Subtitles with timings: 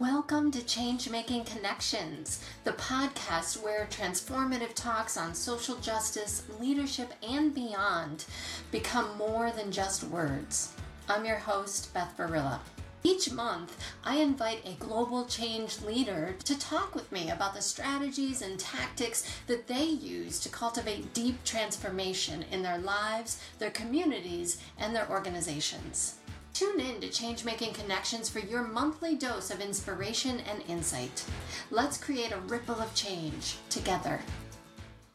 [0.00, 7.54] Welcome to Change Making Connections, the podcast where transformative talks on social justice, leadership, and
[7.54, 8.24] beyond
[8.72, 10.72] become more than just words.
[11.08, 12.58] I'm your host, Beth Berila.
[13.04, 18.42] Each month, I invite a global change leader to talk with me about the strategies
[18.42, 24.96] and tactics that they use to cultivate deep transformation in their lives, their communities, and
[24.96, 26.16] their organizations.
[26.54, 31.24] Tune in to Change Making Connections for your monthly dose of inspiration and insight.
[31.72, 34.20] Let's create a ripple of change together.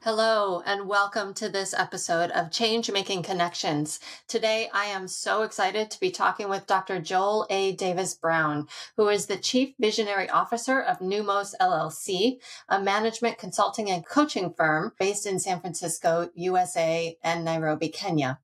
[0.02, 4.02] Hello, and welcome to this episode of Change Making Connections.
[4.28, 7.00] Today, I am so excited to be talking with Dr.
[7.00, 7.72] Joel A.
[7.72, 14.06] Davis Brown, who is the Chief Visionary Officer of Pneumos LLC, a management consulting and
[14.06, 18.40] coaching firm based in San Francisco, USA, and Nairobi, Kenya.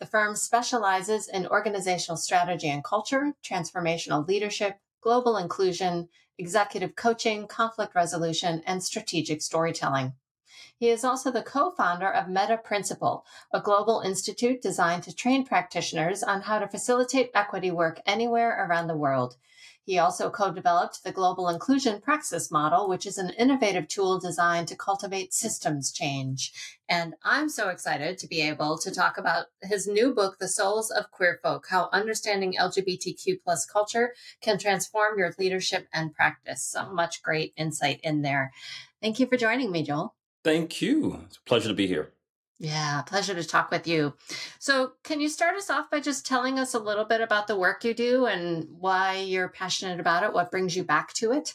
[0.00, 6.08] The firm specializes in organizational strategy and culture, transformational leadership, global inclusion,
[6.38, 10.14] executive coaching, conflict resolution, and strategic storytelling.
[10.78, 16.40] He is also the co-founder of metaPrinciple, a global institute designed to train practitioners on
[16.40, 19.36] how to facilitate equity work anywhere around the world.
[19.90, 24.76] He also co-developed the Global Inclusion Praxis Model, which is an innovative tool designed to
[24.76, 26.52] cultivate systems change.
[26.88, 30.92] And I'm so excited to be able to talk about his new book, The Souls
[30.92, 36.62] of Queer Folk, How Understanding LGBTQ plus Culture Can Transform Your Leadership and Practice.
[36.62, 38.52] So much great insight in there.
[39.02, 40.14] Thank you for joining me, Joel.
[40.44, 41.24] Thank you.
[41.26, 42.12] It's a pleasure to be here.
[42.62, 44.12] Yeah, pleasure to talk with you.
[44.58, 47.56] So, can you start us off by just telling us a little bit about the
[47.56, 50.34] work you do and why you're passionate about it?
[50.34, 51.54] What brings you back to it?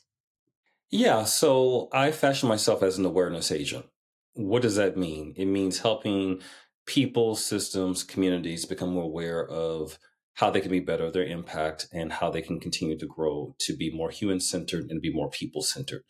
[0.90, 3.86] Yeah, so I fashion myself as an awareness agent.
[4.34, 5.36] What does that mean?
[5.38, 6.42] It means helping
[6.88, 10.00] people, systems, communities become more aware of
[10.34, 13.78] how they can be better, their impact, and how they can continue to grow to
[13.78, 16.02] be more human centered and be more people centered.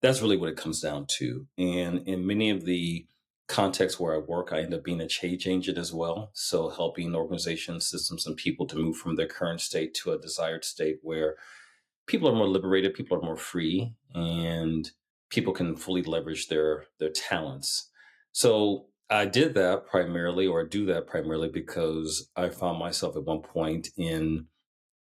[0.00, 1.46] That's really what it comes down to.
[1.58, 3.06] And in many of the
[3.48, 6.30] context where I work, I end up being a change agent as well.
[6.34, 10.64] So helping organizations, systems, and people to move from their current state to a desired
[10.64, 11.36] state where
[12.06, 14.90] people are more liberated, people are more free, and
[15.30, 17.90] people can fully leverage their their talents.
[18.32, 23.40] So I did that primarily, or do that primarily because I found myself at one
[23.40, 24.46] point in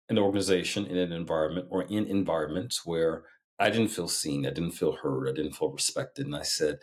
[0.09, 3.23] an organization, in an environment, or in environments where
[3.59, 6.27] I didn't feel seen, I didn't feel heard, I didn't feel respected.
[6.27, 6.77] And I said,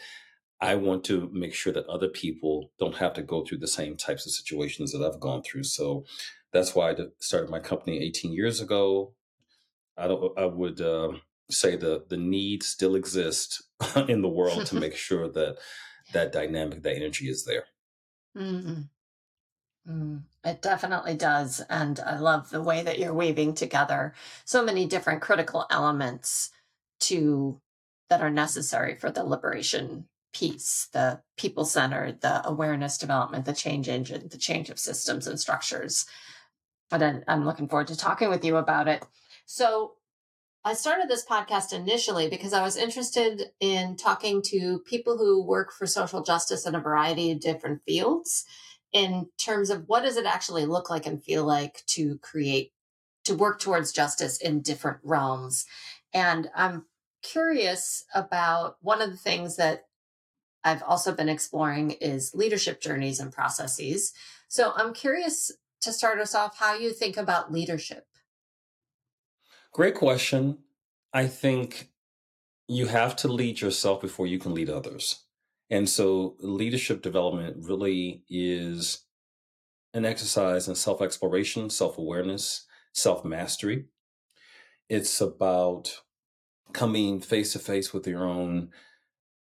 [0.65, 3.99] I want to make sure that other people don't have to go through the same
[3.99, 5.65] types of situations that I've gone through.
[5.65, 6.07] So
[6.55, 9.13] that's why I started my company 18 years ago.
[9.99, 10.37] I don't.
[10.39, 11.13] I would uh,
[11.51, 13.63] say the the need still exists
[14.09, 15.59] in the world to make sure that
[16.15, 17.65] that dynamic, that energy is there.
[18.37, 18.83] Mm-hmm.
[19.87, 21.61] Mm, it definitely does.
[21.69, 24.15] And I love the way that you're weaving together
[24.47, 26.51] so many different critical elements
[27.01, 27.61] to
[28.09, 33.89] that are necessary for the liberation piece, the people centered, the awareness development, the change
[33.89, 36.05] engine, the change of systems and structures.
[36.91, 39.07] But I'm looking forward to talking with you about it.
[39.47, 39.95] So
[40.65, 45.73] I started this podcast initially because I was interested in talking to people who work
[45.73, 48.45] for social justice in a variety of different fields
[48.93, 52.73] in terms of what does it actually look like and feel like to create
[53.25, 55.67] to work towards justice in different realms.
[56.13, 56.85] And I'm
[57.23, 59.87] curious about one of the things that
[60.65, 64.13] I've also been exploring is leadership journeys and processes.
[64.49, 65.53] So I'm curious
[65.83, 68.07] to start us off how you think about leadership.
[69.73, 70.59] Great question.
[71.13, 71.91] I think
[72.67, 75.25] you have to lead yourself before you can lead others.
[75.71, 79.05] And so leadership development really is
[79.93, 83.87] an exercise in self exploration, self awareness, self mastery.
[84.89, 86.01] It's about
[86.73, 88.71] coming face to face with your own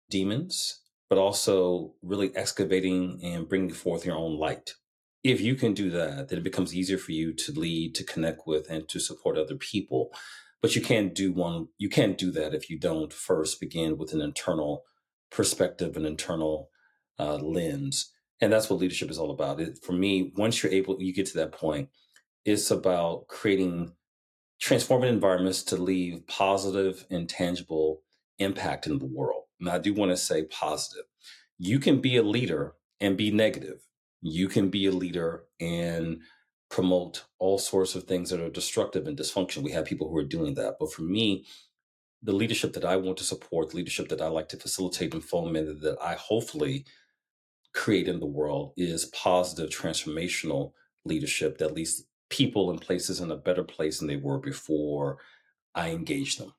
[0.09, 0.82] demons
[1.13, 4.73] but also really excavating and bringing forth your own light.
[5.23, 8.47] If you can do that, then it becomes easier for you to lead, to connect
[8.47, 10.11] with, and to support other people.
[10.59, 14.11] But you can't do one, you can't do that if you don't first begin with
[14.11, 14.85] an internal
[15.29, 16.71] perspective, an internal
[17.19, 18.11] uh, lens.
[18.41, 19.61] And that's what leadership is all about.
[19.61, 21.89] It, for me, once you're able, you get to that point,
[22.43, 23.93] it's about creating
[24.59, 28.01] transforming environments to leave positive and tangible
[28.39, 29.42] impact in the world.
[29.63, 31.05] And I do want to say positive.
[31.57, 33.79] You can be a leader and be negative.
[34.21, 36.21] You can be a leader and
[36.69, 39.63] promote all sorts of things that are destructive and dysfunction.
[39.63, 40.75] We have people who are doing that.
[40.81, 41.45] But for me,
[42.21, 45.23] the leadership that I want to support, the leadership that I like to facilitate and
[45.23, 46.85] foment, that I hopefully
[47.73, 50.73] create in the world is positive, transformational
[51.05, 55.19] leadership that leads people and places in a better place than they were before
[55.73, 56.53] I engage them.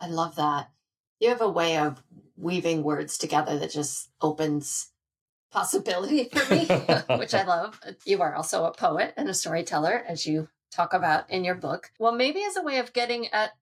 [0.00, 0.70] I love that.
[1.20, 2.02] You have a way of
[2.36, 4.92] weaving words together that just opens
[5.50, 6.66] possibility for me,
[7.18, 7.80] which I love.
[8.04, 11.90] You are also a poet and a storyteller, as you talk about in your book.
[11.98, 13.52] Well, maybe as a way of getting at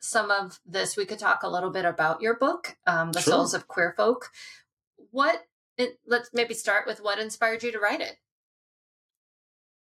[0.00, 3.32] some of this, we could talk a little bit about your book, um, The sure.
[3.32, 4.30] Souls of Queer Folk.
[5.10, 5.46] What,
[5.78, 8.16] it, let's maybe start with what inspired you to write it.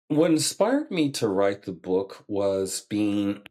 [0.09, 3.41] What inspired me to write the book was being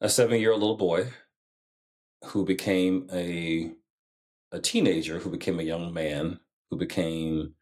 [0.00, 1.08] a seven year old little boy
[2.24, 3.72] who became a
[4.52, 6.38] a teenager who became a young man
[6.70, 7.54] who became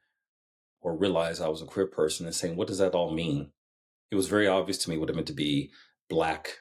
[0.81, 3.51] or realized I was a queer person and saying, what does that all mean?
[4.11, 5.73] It was very obvious to me what it meant to be
[6.11, 6.59] black,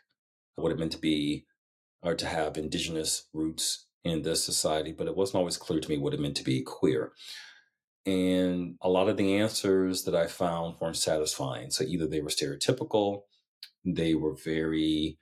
[0.55, 1.45] what it meant to be
[2.01, 5.97] or to have indigenous roots in this society, but it wasn't always clear to me
[5.97, 7.11] what it meant to be queer.
[8.05, 11.69] And a lot of the answers that I found weren't satisfying.
[11.69, 13.21] So either they were stereotypical,
[13.85, 15.17] they were very,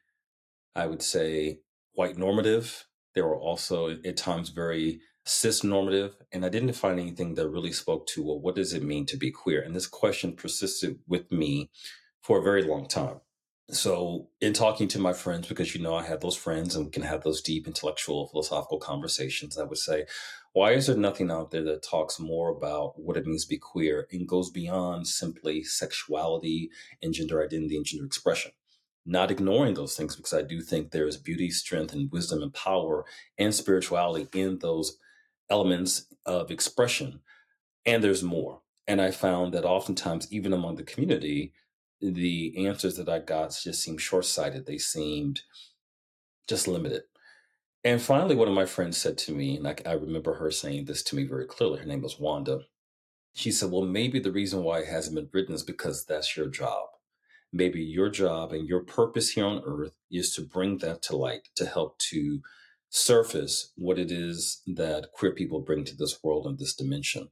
[0.75, 1.59] I would say,
[1.93, 2.85] white normative.
[3.13, 6.15] They were also at times very cis normative.
[6.31, 9.17] And I didn't find anything that really spoke to, well, what does it mean to
[9.17, 9.61] be queer?
[9.61, 11.69] And this question persisted with me
[12.21, 13.21] for a very long time.
[13.69, 16.91] So, in talking to my friends, because you know I have those friends and we
[16.91, 20.07] can have those deep intellectual, philosophical conversations, I would say,
[20.51, 23.57] why is there nothing out there that talks more about what it means to be
[23.57, 26.69] queer and goes beyond simply sexuality
[27.01, 28.51] and gender identity and gender expression?
[29.05, 32.53] Not ignoring those things because I do think there is beauty, strength, and wisdom and
[32.53, 33.05] power
[33.37, 34.97] and spirituality in those
[35.49, 37.19] elements of expression.
[37.85, 38.61] And there's more.
[38.87, 41.53] And I found that oftentimes, even among the community,
[41.99, 44.65] the answers that I got just seemed short sighted.
[44.65, 45.41] They seemed
[46.47, 47.03] just limited.
[47.83, 50.85] And finally, one of my friends said to me, and I, I remember her saying
[50.85, 51.79] this to me very clearly.
[51.79, 52.61] Her name was Wanda.
[53.33, 56.47] She said, Well, maybe the reason why it hasn't been written is because that's your
[56.47, 56.89] job
[57.51, 61.49] maybe your job and your purpose here on earth is to bring that to light,
[61.55, 62.41] to help to
[62.89, 67.29] surface what it is that queer people bring to this world and this dimension.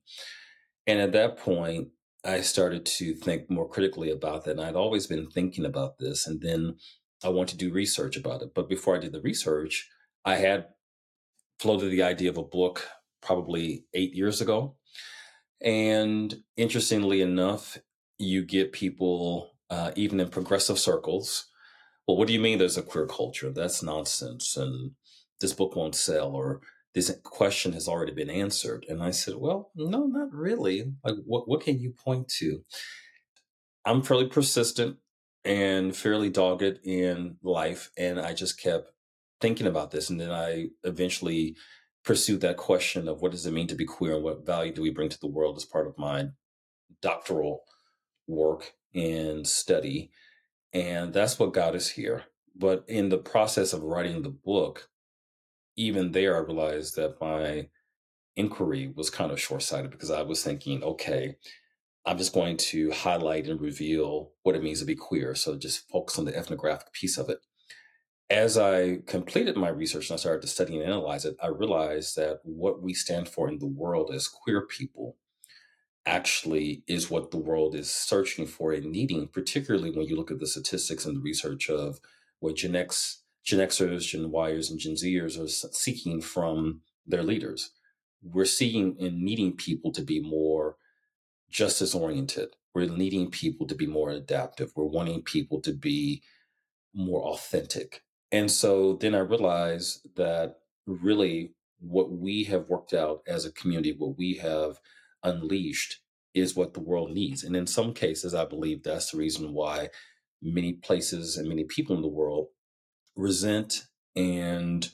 [0.88, 1.90] And at that point,
[2.26, 4.52] I started to think more critically about that.
[4.52, 6.28] And I'd always been thinking about this.
[6.28, 6.76] And then
[7.24, 8.54] I wanted to do research about it.
[8.54, 9.90] But before I did the research,
[10.26, 10.68] I had
[11.60, 12.88] floated the idea of a book
[13.22, 14.76] probably eight years ago.
[15.62, 17.78] And interestingly enough,
[18.18, 21.48] you get people uh, even in progressive circles.
[22.08, 23.52] Well, what do you mean there's a queer culture?
[23.52, 24.58] That's nonsense.
[24.58, 24.92] And
[25.42, 26.62] this book won't sell, or
[26.96, 28.86] this question has already been answered.
[28.90, 30.92] And I said, well, no, not really.
[31.04, 32.64] Like, what, what can you point to?
[33.86, 34.98] I'm fairly persistent
[35.46, 37.92] and fairly dogged in life.
[37.98, 38.92] And I just kept
[39.40, 40.10] thinking about this.
[40.10, 41.56] And then I eventually
[42.04, 44.82] pursued that question of what does it mean to be queer and what value do
[44.82, 46.30] we bring to the world as part of my
[47.02, 47.64] doctoral
[48.28, 50.12] work and study.
[50.74, 52.24] And that's what got us here.
[52.56, 54.90] But in the process of writing the book,
[55.76, 57.70] even there, I realized that my
[58.36, 61.36] inquiry was kind of short sighted because I was thinking, okay,
[62.06, 65.36] I'm just going to highlight and reveal what it means to be queer.
[65.36, 67.40] So just focus on the ethnographic piece of it.
[68.30, 72.16] As I completed my research and I started to study and analyze it, I realized
[72.16, 75.18] that what we stand for in the world as queer people
[76.06, 80.40] actually is what the world is searching for and needing, particularly when you look at
[80.40, 82.00] the statistics and the research of
[82.40, 87.72] what Gen X, Gen Xers, Gen Yers, and Gen Zers are seeking from their leaders.
[88.22, 90.76] We're seeking and needing people to be more
[91.50, 92.50] justice oriented.
[92.74, 94.72] We're needing people to be more adaptive.
[94.76, 96.22] We're wanting people to be
[96.94, 98.04] more authentic.
[98.32, 103.96] And so then I realized that really what we have worked out as a community,
[103.98, 104.80] what we have
[105.24, 106.00] unleashed
[106.34, 107.44] is what the world needs.
[107.44, 109.90] And in some cases, I believe that's the reason why
[110.42, 112.48] many places and many people in the world
[113.16, 114.90] resent and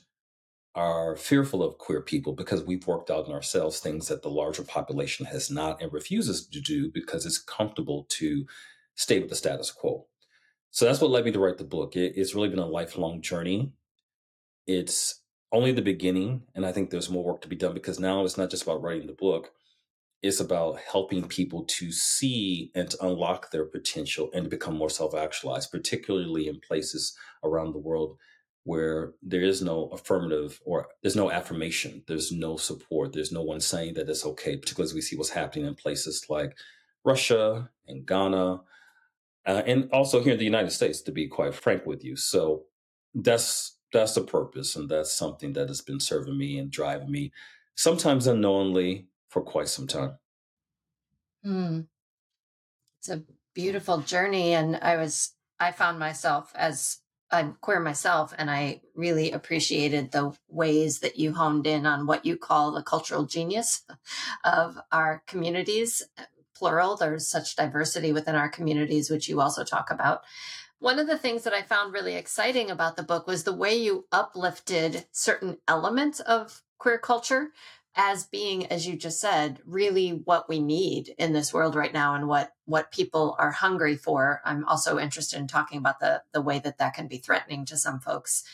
[0.74, 4.62] are fearful of queer people because we've worked out in ourselves things that the larger
[4.62, 8.46] population has not and refuses to do because it's comfortable to
[8.94, 10.06] stay with the status quo.
[10.70, 11.96] So that's what led me to write the book.
[11.96, 13.72] It, it's really been a lifelong journey.
[14.66, 18.24] It's only the beginning, and I think there's more work to be done because now
[18.24, 19.52] it's not just about writing the book
[20.22, 24.90] is about helping people to see and to unlock their potential and to become more
[24.90, 28.16] self actualized, particularly in places around the world
[28.64, 33.60] where there is no affirmative or there's no affirmation, there's no support, there's no one
[33.60, 36.56] saying that it's okay, particularly as we see what's happening in places like
[37.04, 38.60] Russia and Ghana,
[39.46, 42.16] uh, and also here in the United States, to be quite frank with you.
[42.16, 42.64] So
[43.14, 47.32] that's that's the purpose, and that's something that has been serving me and driving me,
[47.76, 50.16] sometimes unknowingly, for quite some time.
[51.44, 51.80] Hmm.
[52.98, 53.22] It's a
[53.54, 54.54] beautiful journey.
[54.54, 57.00] And I was I found myself as
[57.30, 62.24] I'm queer myself, and I really appreciated the ways that you honed in on what
[62.24, 63.82] you call the cultural genius
[64.44, 66.02] of our communities.
[66.56, 70.22] Plural, there's such diversity within our communities, which you also talk about.
[70.78, 73.76] One of the things that I found really exciting about the book was the way
[73.76, 77.50] you uplifted certain elements of queer culture
[77.96, 82.14] as being as you just said really what we need in this world right now
[82.14, 84.42] and what what people are hungry for.
[84.44, 87.76] I'm also interested in talking about the the way that that can be threatening to
[87.76, 88.44] some folks.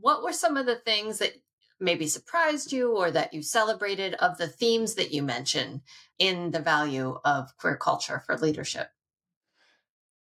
[0.00, 1.34] What were some of the things that
[1.78, 5.82] maybe surprised you or that you celebrated of the themes that you mentioned
[6.18, 8.88] in the value of queer culture for leadership?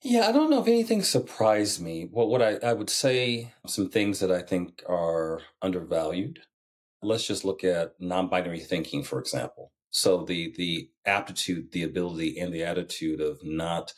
[0.01, 2.09] Yeah, I don't know if anything surprised me.
[2.11, 6.41] Well, what I, I would say, some things that I think are undervalued
[7.03, 9.73] let's just look at non-binary thinking, for example.
[9.91, 13.93] So the the aptitude, the ability, and the attitude of not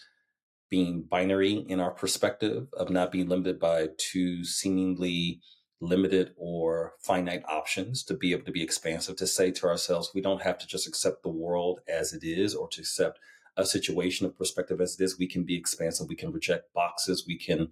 [0.71, 5.41] being binary in our perspective, of not being limited by two seemingly
[5.81, 10.21] limited or finite options, to be able to be expansive, to say to ourselves, we
[10.21, 13.19] don't have to just accept the world as it is or to accept
[13.57, 15.19] a situation of perspective as it is.
[15.19, 16.09] We can be expansive.
[16.09, 17.25] We can reject boxes.
[17.27, 17.69] We can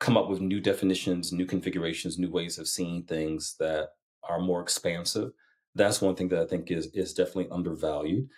[0.00, 3.90] come up with new definitions, new configurations, new ways of seeing things that
[4.28, 5.32] are more expansive.
[5.74, 8.28] That's one thing that I think is is definitely undervalued.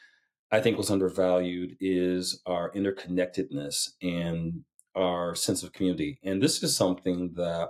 [0.53, 4.65] I think what's undervalued is our interconnectedness and
[4.97, 6.19] our sense of community.
[6.25, 7.69] And this is something that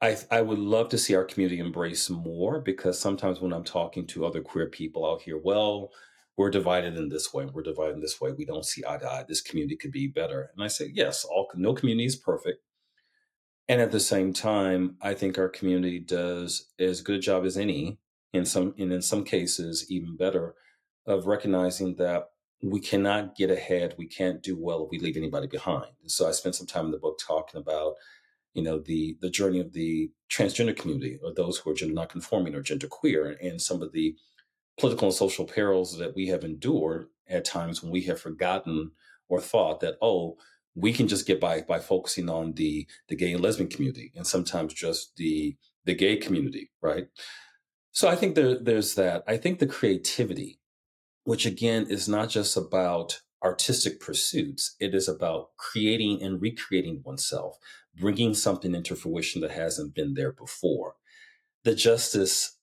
[0.00, 4.06] I, I would love to see our community embrace more because sometimes when I'm talking
[4.08, 5.90] to other queer people out here, well,
[6.38, 9.06] we're divided in this way, we're divided in this way, we don't see eye to
[9.06, 9.24] eye.
[9.28, 10.50] This community could be better.
[10.54, 12.62] And I say, yes, all no community is perfect.
[13.70, 17.56] And at the same time, I think our community does as good a job as
[17.56, 18.00] any,
[18.32, 20.56] in some and in some cases even better,
[21.06, 22.30] of recognizing that
[22.64, 25.92] we cannot get ahead, we can't do well if we leave anybody behind.
[26.06, 27.94] So I spent some time in the book talking about,
[28.54, 32.56] you know, the the journey of the transgender community or those who are gender nonconforming
[32.56, 34.16] or gender queer and some of the
[34.80, 38.90] political and social perils that we have endured at times when we have forgotten
[39.28, 40.38] or thought that, oh,
[40.80, 44.26] we can just get by by focusing on the the gay and lesbian community and
[44.26, 47.06] sometimes just the the gay community right?
[47.92, 49.24] So i think there there's that.
[49.26, 50.58] I think the creativity
[51.24, 57.56] which again is not just about artistic pursuits it is about creating and recreating oneself
[57.98, 60.94] bringing something into fruition that hasn't been there before.
[61.64, 62.56] The justice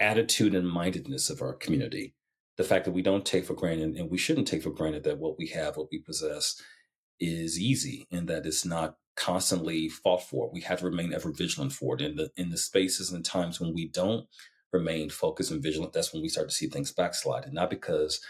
[0.00, 2.14] attitude and mindedness of our community
[2.56, 5.18] the fact that we don't take for granted and we shouldn't take for granted that
[5.18, 6.60] what we have what we possess
[7.20, 10.50] is easy and that it's not constantly fought for.
[10.52, 12.02] We have to remain ever vigilant for it.
[12.02, 14.26] In the in the spaces and times when we don't
[14.72, 17.44] remain focused and vigilant, that's when we start to see things backslide.
[17.44, 18.20] And not because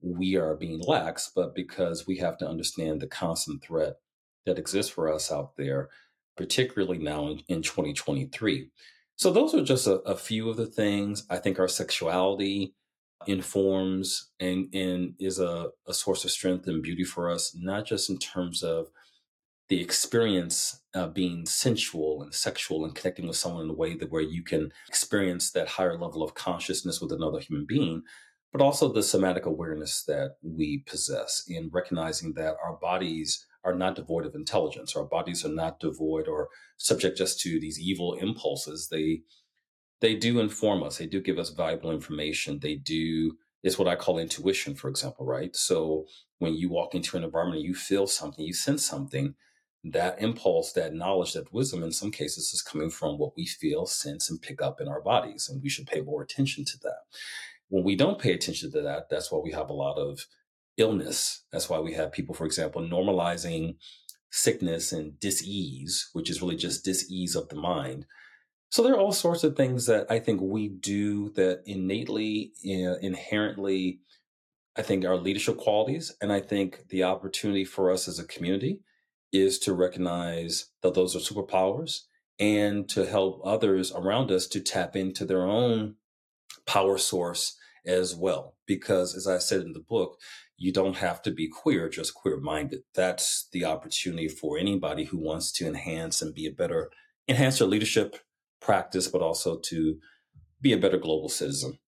[0.00, 3.94] we are being lax, but because we have to understand the constant threat
[4.46, 5.90] that exists for us out there,
[6.36, 8.70] particularly now in, in 2023.
[9.16, 11.26] So those are just a, a few of the things.
[11.28, 12.74] I think our sexuality
[13.26, 18.08] informs and, and is a, a source of strength and beauty for us, not just
[18.08, 18.88] in terms of
[19.68, 24.10] the experience of being sensual and sexual and connecting with someone in a way that
[24.10, 28.02] where you can experience that higher level of consciousness with another human being,
[28.52, 33.94] but also the somatic awareness that we possess in recognizing that our bodies are not
[33.94, 34.96] devoid of intelligence.
[34.96, 38.88] Our bodies are not devoid or subject just to these evil impulses.
[38.90, 39.20] They
[40.00, 40.98] they do inform us.
[40.98, 42.58] They do give us valuable information.
[42.60, 45.54] They do, it's what I call intuition, for example, right?
[45.54, 46.06] So
[46.38, 49.34] when you walk into an environment, you feel something, you sense something,
[49.84, 53.86] that impulse, that knowledge, that wisdom in some cases is coming from what we feel,
[53.86, 55.48] sense, and pick up in our bodies.
[55.48, 57.00] And we should pay more attention to that.
[57.68, 60.26] When we don't pay attention to that, that's why we have a lot of
[60.76, 61.44] illness.
[61.52, 63.76] That's why we have people, for example, normalizing
[64.30, 68.06] sickness and dis-ease, which is really just dis-ease of the mind
[68.70, 72.98] so there are all sorts of things that I think we do that innately, uh,
[73.02, 74.00] inherently,
[74.76, 76.14] I think are leadership qualities.
[76.20, 78.80] And I think the opportunity for us as a community
[79.32, 82.02] is to recognize that those are superpowers
[82.38, 85.96] and to help others around us to tap into their own
[86.64, 88.54] power source as well.
[88.66, 90.20] Because as I said in the book,
[90.56, 92.82] you don't have to be queer, just queer minded.
[92.94, 96.90] That's the opportunity for anybody who wants to enhance and be a better,
[97.26, 98.20] enhance their leadership
[98.60, 99.98] practice, but also to
[100.60, 101.78] be a better global citizen.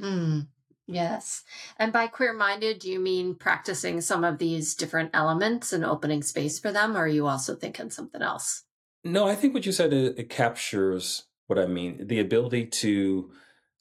[0.00, 0.48] Mm,
[0.86, 1.42] yes.
[1.78, 6.22] And by queer minded, do you mean practicing some of these different elements and opening
[6.22, 6.96] space for them?
[6.96, 8.64] Or are you also thinking something else?
[9.04, 13.30] No, I think what you said, it, it captures what I mean the ability to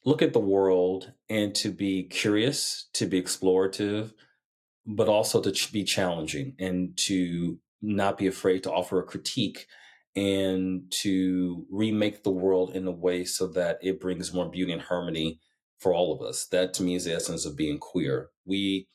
[0.06, 4.14] look at the world and to be curious, to be explorative,
[4.86, 9.68] but also to be challenging and to not be afraid to offer a critique
[10.18, 14.82] and to remake the world in a way so that it brings more beauty and
[14.82, 15.40] harmony
[15.78, 16.48] for all of us.
[16.48, 18.30] That to me is the essence of being queer.
[18.44, 18.88] We,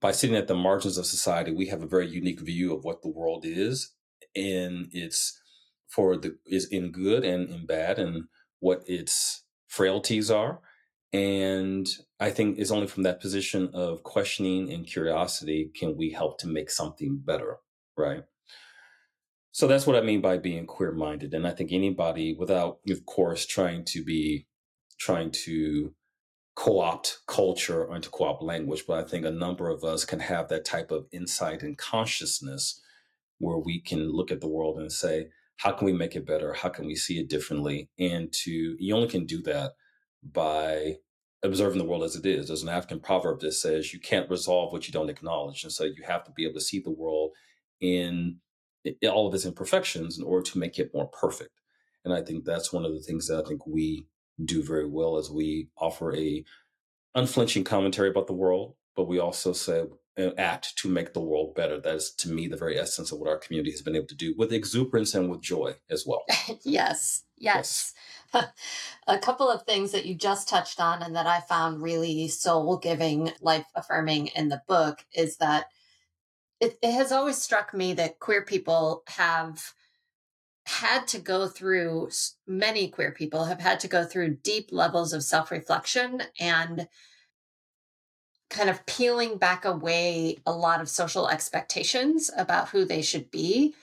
[0.00, 3.02] by sitting at the margins of society, we have a very unique view of what
[3.02, 3.92] the world is,
[4.36, 5.36] and it's
[5.88, 8.26] for the is in good and in bad, and
[8.60, 10.60] what its frailties are.
[11.12, 11.88] And
[12.20, 16.46] I think it's only from that position of questioning and curiosity can we help to
[16.46, 17.56] make something better,
[17.98, 18.22] right?
[19.52, 21.34] So that's what I mean by being queer minded.
[21.34, 24.46] And I think anybody, without, of course, trying to be,
[24.98, 25.94] trying to
[26.54, 30.04] co opt culture or to co opt language, but I think a number of us
[30.04, 32.80] can have that type of insight and consciousness
[33.38, 36.54] where we can look at the world and say, how can we make it better?
[36.54, 37.90] How can we see it differently?
[37.98, 39.72] And to, you only can do that
[40.22, 40.96] by
[41.42, 42.46] observing the world as it is.
[42.46, 45.64] There's an African proverb that says you can't resolve what you don't acknowledge.
[45.64, 47.32] And so you have to be able to see the world
[47.80, 48.36] in
[49.08, 51.60] all of its imperfections in order to make it more perfect.
[52.04, 54.06] And I think that's one of the things that I think we
[54.42, 56.44] do very well as we offer a
[57.14, 59.84] unflinching commentary about the world, but we also say
[60.18, 61.80] uh, act to make the world better.
[61.80, 64.14] That is, to me, the very essence of what our community has been able to
[64.14, 66.24] do with exuberance and with joy as well.
[66.62, 67.94] yes, yes.
[68.32, 68.46] yes.
[69.06, 72.76] a couple of things that you just touched on and that I found really soul
[72.76, 75.66] giving, life affirming in the book is that
[76.60, 79.72] it, it has always struck me that queer people have
[80.66, 82.10] had to go through
[82.46, 86.86] many queer people have had to go through deep levels of self-reflection and
[88.50, 93.74] kind of peeling back away a lot of social expectations about who they should be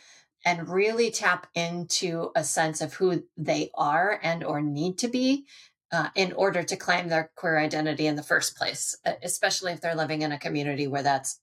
[0.46, 5.46] and really tap into a sense of who they are and or need to be
[5.92, 9.96] uh, in order to claim their queer identity in the first place especially if they're
[9.96, 11.40] living in a community where that's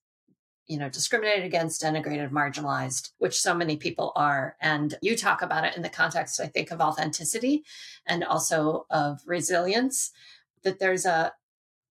[0.67, 4.57] you know, discriminated against, denigrated, marginalized, which so many people are.
[4.61, 7.65] And you talk about it in the context, I think, of authenticity
[8.07, 10.11] and also of resilience,
[10.63, 11.33] that there's a,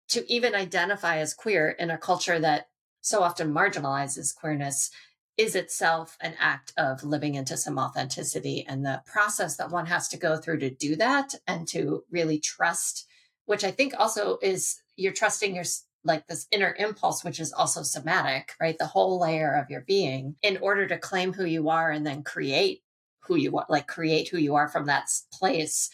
[0.09, 2.67] to even identify as queer in a culture that
[3.01, 4.89] so often marginalizes queerness
[5.37, 10.07] is itself an act of living into some authenticity and the process that one has
[10.07, 13.07] to go through to do that and to really trust
[13.45, 15.63] which i think also is you're trusting your
[16.03, 18.77] like this inner impulse, which is also somatic, right?
[18.77, 22.23] The whole layer of your being in order to claim who you are and then
[22.23, 22.81] create
[23.21, 25.89] who you are, like create who you are from that place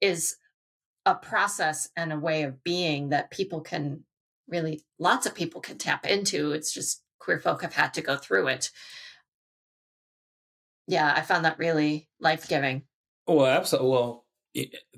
[0.00, 0.36] is
[1.06, 4.04] a process and a way of being that people can
[4.48, 6.52] really, lots of people can tap into.
[6.52, 8.70] It's just queer folk have had to go through it.
[10.86, 12.82] Yeah, I found that really life giving.
[13.26, 13.90] Well, absolutely.
[13.90, 14.24] Well,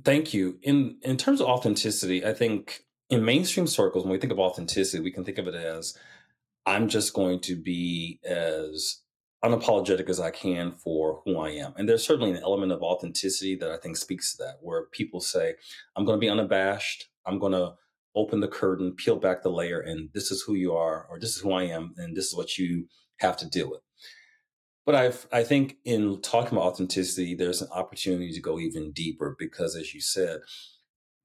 [0.04, 0.58] thank you.
[0.62, 5.02] In in terms of authenticity, I think in mainstream circles, when we think of authenticity,
[5.02, 5.98] we can think of it as
[6.64, 9.02] I'm just going to be as
[9.44, 11.72] unapologetic as I can for who I am.
[11.76, 15.20] And there's certainly an element of authenticity that I think speaks to that, where people
[15.20, 15.54] say,
[15.96, 17.08] I'm going to be unabashed.
[17.26, 17.74] I'm going to
[18.14, 21.36] open the curtain, peel back the layer, and this is who you are, or this
[21.36, 22.86] is who I am, and this is what you
[23.18, 23.80] have to deal with.
[24.84, 29.36] But I've, I think in talking about authenticity, there's an opportunity to go even deeper
[29.38, 30.40] because, as you said,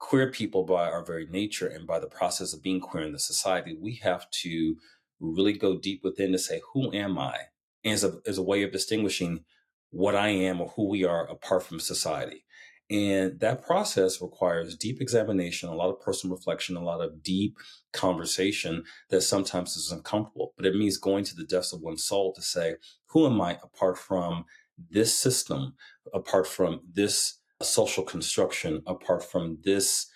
[0.05, 3.17] queer people by our very nature and by the process of being queer in the
[3.17, 4.75] society, we have to
[5.19, 7.35] really go deep within to say, who am I?
[7.83, 9.45] As a, as a way of distinguishing
[9.89, 12.45] what I am or who we are apart from society.
[12.87, 17.57] And that process requires deep examination, a lot of personal reflection, a lot of deep
[17.91, 20.53] conversation that sometimes is uncomfortable.
[20.55, 22.75] But it means going to the depths of one's soul to say,
[23.07, 24.45] who am I apart from
[24.91, 25.73] this system,
[26.13, 30.07] apart from this social construction apart from this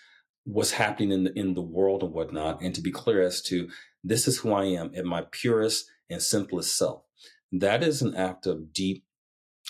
[0.44, 2.60] what's happening in the in the world and whatnot.
[2.60, 3.68] And to be clear as to
[4.02, 7.02] this is who i am at my purest and simplest self.
[7.52, 9.04] That is an act of deep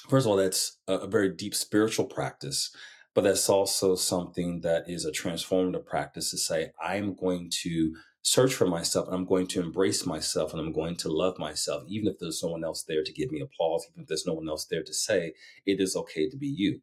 [0.08, 2.74] first of all that's a, a very deep spiritual practice
[3.14, 8.54] but that's also something that is a transformative practice to say i'm going to search
[8.54, 12.08] for myself and i'm going to embrace myself and i'm going to love myself even
[12.08, 14.48] if there's no one else there to give me applause even if there's no one
[14.48, 15.32] else there to say
[15.66, 16.80] it is okay to be you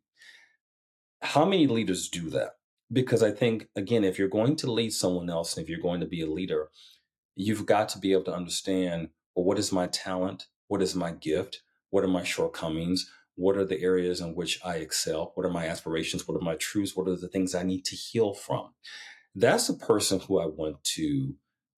[1.22, 2.52] how many leaders do that?
[2.92, 6.00] Because I think, again, if you're going to lead someone else and if you're going
[6.00, 6.70] to be a leader,
[7.36, 10.48] you've got to be able to understand well, what is my talent?
[10.68, 11.62] What is my gift?
[11.92, 13.10] What are my shortcomings?
[13.36, 15.32] What are the areas in which I excel?
[15.36, 16.28] What are my aspirations?
[16.28, 16.96] What are my truths?
[16.96, 18.74] What are the things I need to heal from?
[19.36, 21.36] That's a person who I want to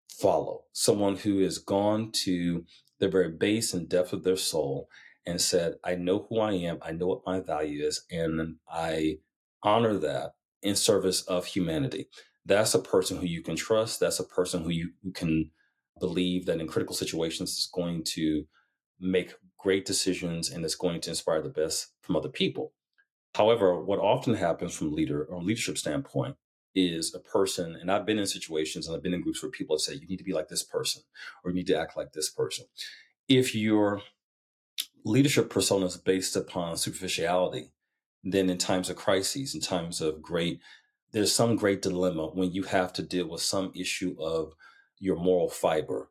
[0.10, 0.64] follow.
[0.72, 2.64] Someone who has gone to
[3.00, 4.88] the very base and depth of their soul
[5.26, 6.80] and said, I know who I am.
[6.82, 8.06] I know what my value is.
[8.10, 9.20] And I
[9.64, 12.08] honor that in service of humanity.
[12.46, 14.00] That's a person who you can trust.
[14.00, 15.52] That's a person who you can
[16.00, 18.46] believe that in critical situations it's going to
[19.00, 22.74] make great decisions and it's going to inspire the best from other people.
[23.36, 26.36] However, what often happens from leader or leadership standpoint
[26.74, 29.76] is a person, and I've been in situations and I've been in groups where people
[29.76, 31.04] have said, you need to be like this person
[31.44, 32.66] or you need to act like this person.
[33.28, 34.02] If your
[35.06, 37.72] leadership persona is based upon superficiality,
[38.24, 40.60] then in times of crises, in times of great,
[41.12, 44.54] there's some great dilemma when you have to deal with some issue of
[45.00, 46.10] your moral fiber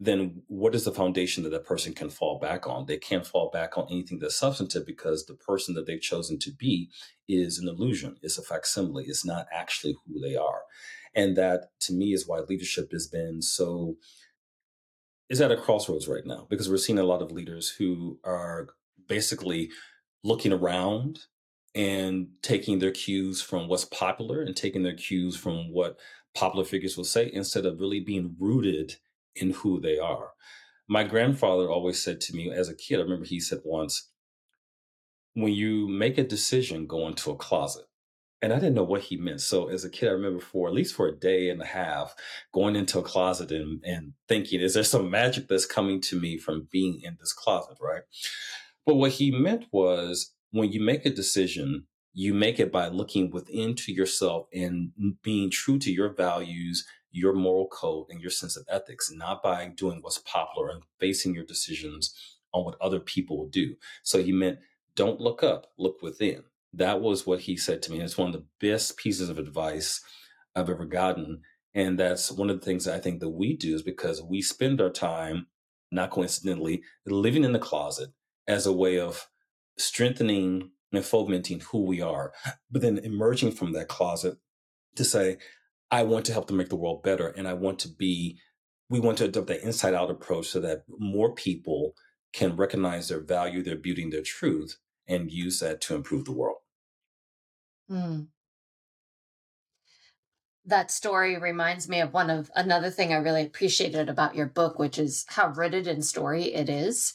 [0.00, 2.86] then what is the foundation that that person can fall back on?
[2.86, 6.50] They can't fall back on anything that's substantive because the person that they've chosen to
[6.52, 6.90] be
[7.28, 10.62] is an illusion, it's a facsimile, it's not actually who they are.
[11.14, 13.96] And that to me is why leadership has been so
[15.30, 18.68] is at a crossroads right now because we're seeing a lot of leaders who are
[19.08, 19.70] basically
[20.22, 21.20] looking around
[21.74, 25.98] and taking their cues from what's popular and taking their cues from what
[26.34, 28.96] popular figures will say instead of really being rooted
[29.34, 30.30] in who they are.
[30.88, 34.10] My grandfather always said to me as a kid, I remember he said once,
[35.34, 37.86] when you make a decision, go into a closet.
[38.40, 39.40] And I didn't know what he meant.
[39.40, 42.14] So as a kid, I remember for at least for a day and a half
[42.52, 46.36] going into a closet and, and thinking, is there some magic that's coming to me
[46.36, 48.02] from being in this closet, right?
[48.84, 53.30] But what he meant was when you make a decision, you make it by looking
[53.30, 58.56] within to yourself and being true to your values your moral code and your sense
[58.56, 62.12] of ethics, not by doing what's popular and basing your decisions
[62.52, 63.76] on what other people will do.
[64.02, 64.58] So he meant,
[64.96, 66.42] don't look up, look within.
[66.72, 68.00] That was what he said to me.
[68.00, 70.00] It's one of the best pieces of advice
[70.56, 71.42] I've ever gotten.
[71.72, 74.80] And that's one of the things I think that we do is because we spend
[74.80, 75.46] our time,
[75.92, 78.10] not coincidentally, living in the closet
[78.48, 79.28] as a way of
[79.78, 82.32] strengthening and fomenting who we are,
[82.70, 84.38] but then emerging from that closet
[84.96, 85.38] to say,
[85.90, 87.28] I want to help to make the world better.
[87.28, 88.38] And I want to be,
[88.88, 91.94] we want to adopt that inside out approach so that more people
[92.32, 96.32] can recognize their value, their beauty, and their truth and use that to improve the
[96.32, 96.58] world.
[97.90, 98.28] Mm.
[100.66, 104.78] That story reminds me of one of another thing I really appreciated about your book,
[104.78, 107.12] which is how rooted in story it is.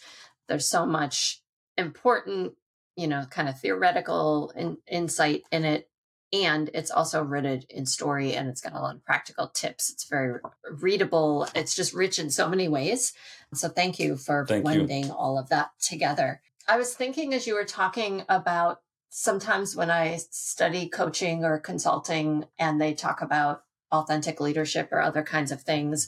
[0.47, 1.38] There's so much
[1.79, 2.53] important,
[2.95, 5.89] you know, kind of theoretical in, insight in it
[6.31, 9.89] and it's also rooted in story and it's got a lot of practical tips.
[9.89, 10.39] It's very
[10.79, 11.47] readable.
[11.55, 13.13] It's just rich in so many ways.
[13.53, 15.11] So thank you for thank blending you.
[15.13, 16.41] all of that together.
[16.67, 22.45] I was thinking as you were talking about sometimes when i study coaching or consulting
[22.59, 26.07] and they talk about authentic leadership or other kinds of things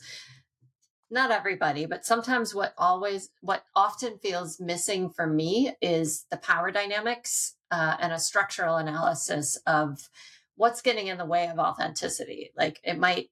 [1.12, 6.72] not everybody but sometimes what always what often feels missing for me is the power
[6.72, 10.10] dynamics uh, and a structural analysis of
[10.56, 12.52] what's getting in the way of authenticity.
[12.56, 13.30] Like it might,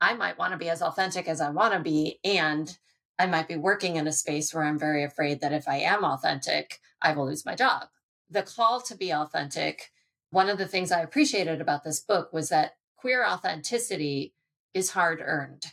[0.00, 2.76] I might want to be as authentic as I want to be, and
[3.18, 6.04] I might be working in a space where I'm very afraid that if I am
[6.04, 7.84] authentic, I will lose my job.
[8.28, 9.92] The call to be authentic,
[10.30, 14.34] one of the things I appreciated about this book was that queer authenticity
[14.74, 15.66] is hard earned.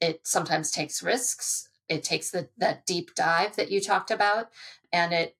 [0.00, 1.68] It sometimes takes risks.
[1.88, 4.50] It takes the, that deep dive that you talked about,
[4.92, 5.36] and it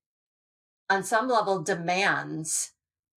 [0.88, 2.72] on some level demands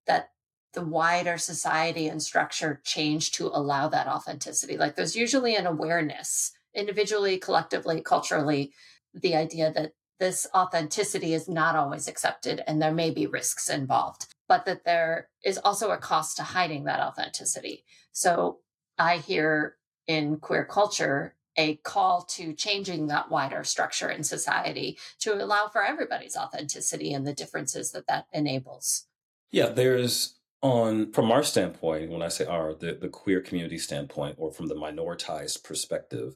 [0.06, 0.30] that
[0.72, 4.76] the wider society and structure change to allow that authenticity.
[4.76, 8.72] Like there's usually an awareness, individually, collectively, culturally,
[9.14, 14.26] the idea that this authenticity is not always accepted and there may be risks involved,
[14.48, 17.84] but that there is also a cost to hiding that authenticity.
[18.12, 18.58] So
[18.98, 19.76] I hear
[20.08, 25.84] in queer culture a call to changing that wider structure in society to allow for
[25.84, 29.06] everybody's authenticity and the differences that that enables.
[29.50, 34.36] Yeah, there's on from our standpoint, when I say our, the, the queer community standpoint,
[34.38, 36.34] or from the minoritized perspective,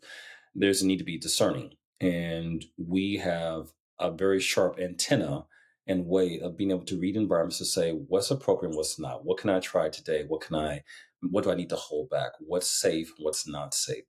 [0.55, 1.75] there's a need to be discerning.
[2.01, 5.47] And we have a very sharp antenna
[5.87, 9.25] and way of being able to read environments to say what's appropriate and what's not.
[9.25, 10.25] What can I try today?
[10.27, 10.83] What can I
[11.31, 12.33] what do I need to hold back?
[12.41, 13.13] What's safe?
[13.19, 14.05] What's not safe?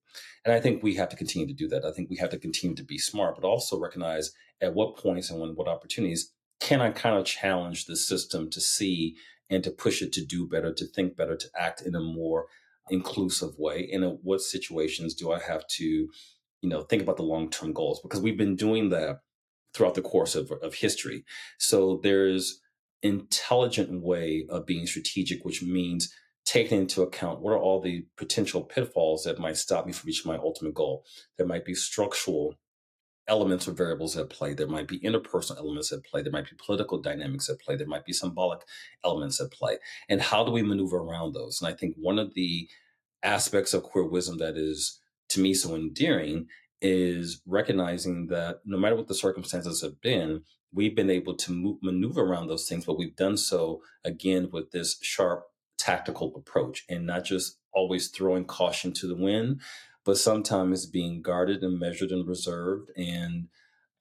[0.45, 1.85] And I think we have to continue to do that.
[1.85, 5.29] I think we have to continue to be smart, but also recognize at what points
[5.29, 9.15] and when what opportunities can I kind of challenge the system to see
[9.49, 12.47] and to push it to do better, to think better, to act in a more
[12.89, 13.89] inclusive way?
[13.91, 17.73] And in what situations do I have to, you know, think about the long term
[17.73, 17.99] goals?
[18.01, 19.19] Because we've been doing that
[19.73, 21.25] throughout the course of, of history.
[21.57, 22.61] So there's
[23.01, 26.13] intelligent way of being strategic, which means
[26.45, 30.31] taking into account what are all the potential pitfalls that might stop me from reaching
[30.31, 31.05] my ultimate goal.
[31.37, 32.55] There might be structural
[33.27, 34.53] elements or variables at play.
[34.53, 36.21] There might be interpersonal elements at play.
[36.21, 37.75] There might be political dynamics at play.
[37.75, 38.61] There might be symbolic
[39.05, 39.77] elements at play.
[40.09, 41.61] And how do we maneuver around those?
[41.61, 42.67] And I think one of the
[43.23, 46.47] aspects of queer wisdom that is to me so endearing
[46.81, 51.77] is recognizing that no matter what the circumstances have been, we've been able to move,
[51.81, 55.45] maneuver around those things, but we've done so again with this sharp
[55.83, 59.59] tactical approach and not just always throwing caution to the wind,
[60.05, 63.47] but sometimes being guarded and measured and reserved and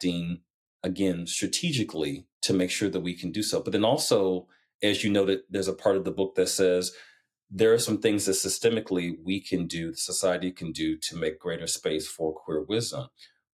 [0.00, 0.40] being
[0.84, 3.60] again strategically to make sure that we can do so.
[3.60, 4.46] But then also,
[4.82, 6.92] as you noted, there's a part of the book that says
[7.50, 11.66] there are some things that systemically we can do, society can do to make greater
[11.66, 13.08] space for queer wisdom.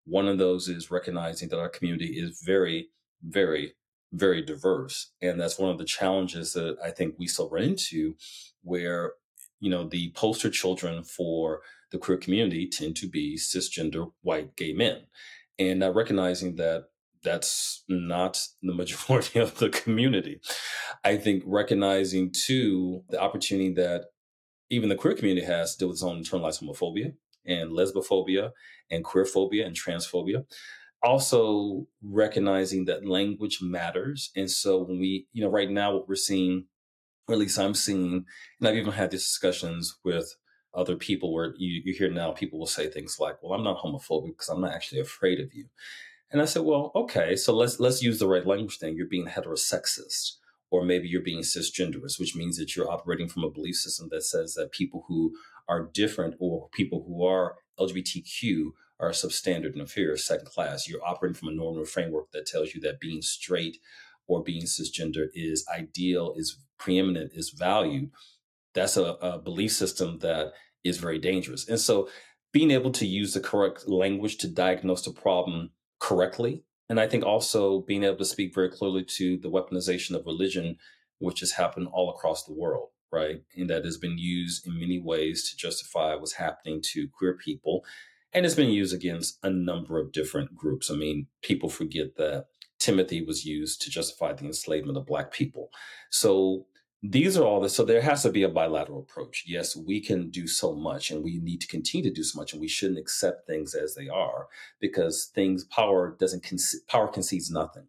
[0.05, 2.89] One of those is recognizing that our community is very,
[3.21, 3.73] very,
[4.11, 5.11] very diverse.
[5.21, 8.15] And that's one of the challenges that I think we still run into
[8.63, 9.13] where,
[9.59, 14.73] you know, the poster children for the queer community tend to be cisgender white gay
[14.73, 15.01] men.
[15.57, 16.85] And not recognizing that
[17.23, 20.39] that's not the majority of the community.
[21.03, 24.05] I think recognizing too the opportunity that
[24.69, 27.13] even the queer community has to deal with its own internalized homophobia
[27.45, 28.51] and lesbophobia
[28.91, 30.45] and queerphobia and transphobia.
[31.01, 34.31] Also recognizing that language matters.
[34.35, 36.65] And so when we, you know, right now what we're seeing,
[37.27, 38.25] or at least I'm seeing,
[38.59, 40.35] and I've even had these discussions with
[40.73, 43.77] other people where you, you hear now people will say things like, well, I'm not
[43.77, 45.65] homophobic because I'm not actually afraid of you.
[46.31, 48.95] And I said, well, okay, so let's let's use the right language then.
[48.95, 50.33] You're being heterosexist,
[50.69, 54.23] or maybe you're being cisgenderist, which means that you're operating from a belief system that
[54.23, 55.33] says that people who
[55.67, 60.87] are different or people who are LGBTQ are substandard and inferior, second class.
[60.87, 63.77] You're operating from a normative framework that tells you that being straight
[64.27, 68.11] or being cisgender is ideal, is preeminent, is valued.
[68.73, 71.67] That's a, a belief system that is very dangerous.
[71.67, 72.09] And so
[72.51, 76.63] being able to use the correct language to diagnose the problem correctly.
[76.89, 80.77] And I think also being able to speak very clearly to the weaponization of religion,
[81.19, 83.43] which has happened all across the world, right?
[83.55, 87.85] And that has been used in many ways to justify what's happening to queer people.
[88.33, 90.91] And it's been used against a number of different groups.
[90.91, 92.47] I mean, people forget that
[92.79, 95.71] Timothy was used to justify the enslavement of Black people.
[96.09, 96.65] So
[97.01, 100.29] these are all the so there has to be a bilateral approach yes we can
[100.29, 102.99] do so much and we need to continue to do so much and we shouldn't
[102.99, 104.47] accept things as they are
[104.81, 106.45] because things power doesn't
[106.89, 107.87] power concedes nothing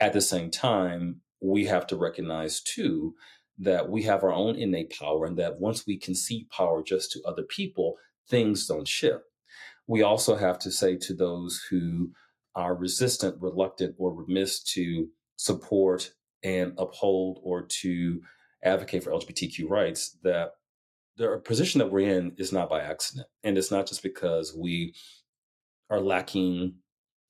[0.00, 3.14] at the same time we have to recognize too
[3.58, 7.20] that we have our own innate power and that once we concede power just to
[7.26, 7.96] other people
[8.26, 9.24] things don't shift
[9.86, 12.10] we also have to say to those who
[12.54, 18.20] are resistant reluctant or remiss to support and uphold or to
[18.64, 20.52] advocate for LGBTQ rights that
[21.16, 23.26] the position that we're in is not by accident.
[23.42, 24.94] And it's not just because we
[25.88, 26.74] are lacking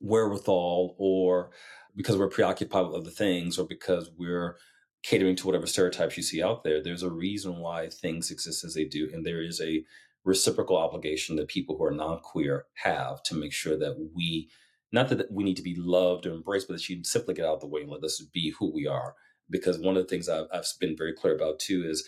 [0.00, 1.50] wherewithal or
[1.94, 4.56] because we're preoccupied with other things or because we're
[5.02, 6.82] catering to whatever stereotypes you see out there.
[6.82, 9.08] There's a reason why things exist as they do.
[9.12, 9.84] And there is a
[10.26, 14.50] reciprocal obligation that people who are non queer have to make sure that we,
[14.92, 17.54] not that we need to be loved or embraced, but that you simply get out
[17.54, 19.14] of the way and let us be who we are
[19.48, 22.06] because one of the things I've, I've been very clear about too is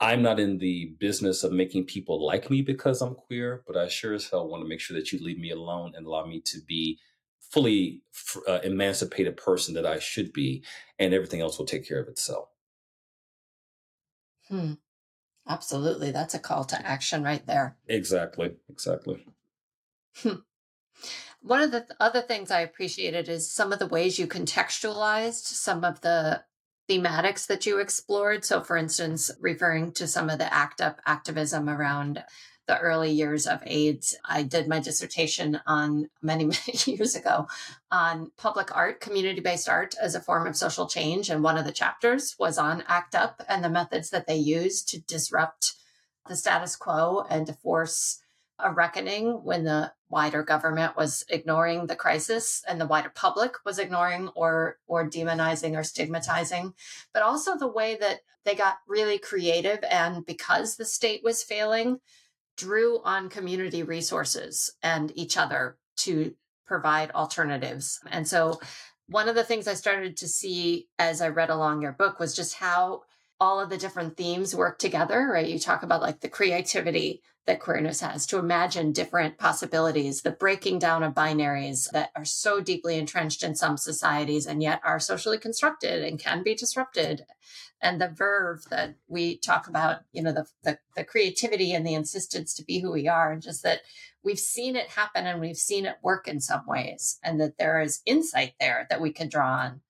[0.00, 3.88] I'm not in the business of making people like me because I'm queer, but I
[3.88, 6.40] sure as hell want to make sure that you leave me alone and allow me
[6.46, 6.98] to be
[7.50, 8.02] fully
[8.46, 10.64] uh, emancipated person that I should be,
[10.98, 12.48] and everything else will take care of itself.
[14.48, 14.74] Hmm.
[15.48, 16.10] Absolutely.
[16.10, 17.76] That's a call to action right there.
[17.88, 18.52] Exactly.
[18.68, 19.24] Exactly.
[20.18, 20.40] Hmm.
[21.40, 25.84] One of the other things I appreciated is some of the ways you contextualized some
[25.84, 26.42] of the
[26.88, 28.44] thematics that you explored.
[28.44, 32.24] So, for instance, referring to some of the ACT UP activism around
[32.68, 37.48] the early years of AIDS, I did my dissertation on many, many years ago
[37.90, 41.30] on public art, community based art as a form of social change.
[41.30, 44.84] And one of the chapters was on ACT UP and the methods that they use
[44.84, 45.74] to disrupt
[46.28, 48.20] the status quo and to force
[48.58, 53.78] a reckoning when the wider government was ignoring the crisis and the wider public was
[53.78, 56.74] ignoring or or demonizing or stigmatizing
[57.12, 62.00] but also the way that they got really creative and because the state was failing
[62.58, 66.34] drew on community resources and each other to
[66.66, 68.00] provide alternatives.
[68.10, 68.60] And so
[69.08, 72.36] one of the things i started to see as i read along your book was
[72.36, 73.02] just how
[73.40, 75.46] all of the different themes work together, right?
[75.46, 80.78] You talk about like the creativity that queerness has to imagine different possibilities, the breaking
[80.78, 85.38] down of binaries that are so deeply entrenched in some societies and yet are socially
[85.38, 87.24] constructed and can be disrupted.
[87.80, 91.94] And the verve that we talk about, you know, the, the, the creativity and the
[91.94, 93.80] insistence to be who we are, and just that
[94.22, 97.80] we've seen it happen and we've seen it work in some ways, and that there
[97.80, 99.80] is insight there that we can draw on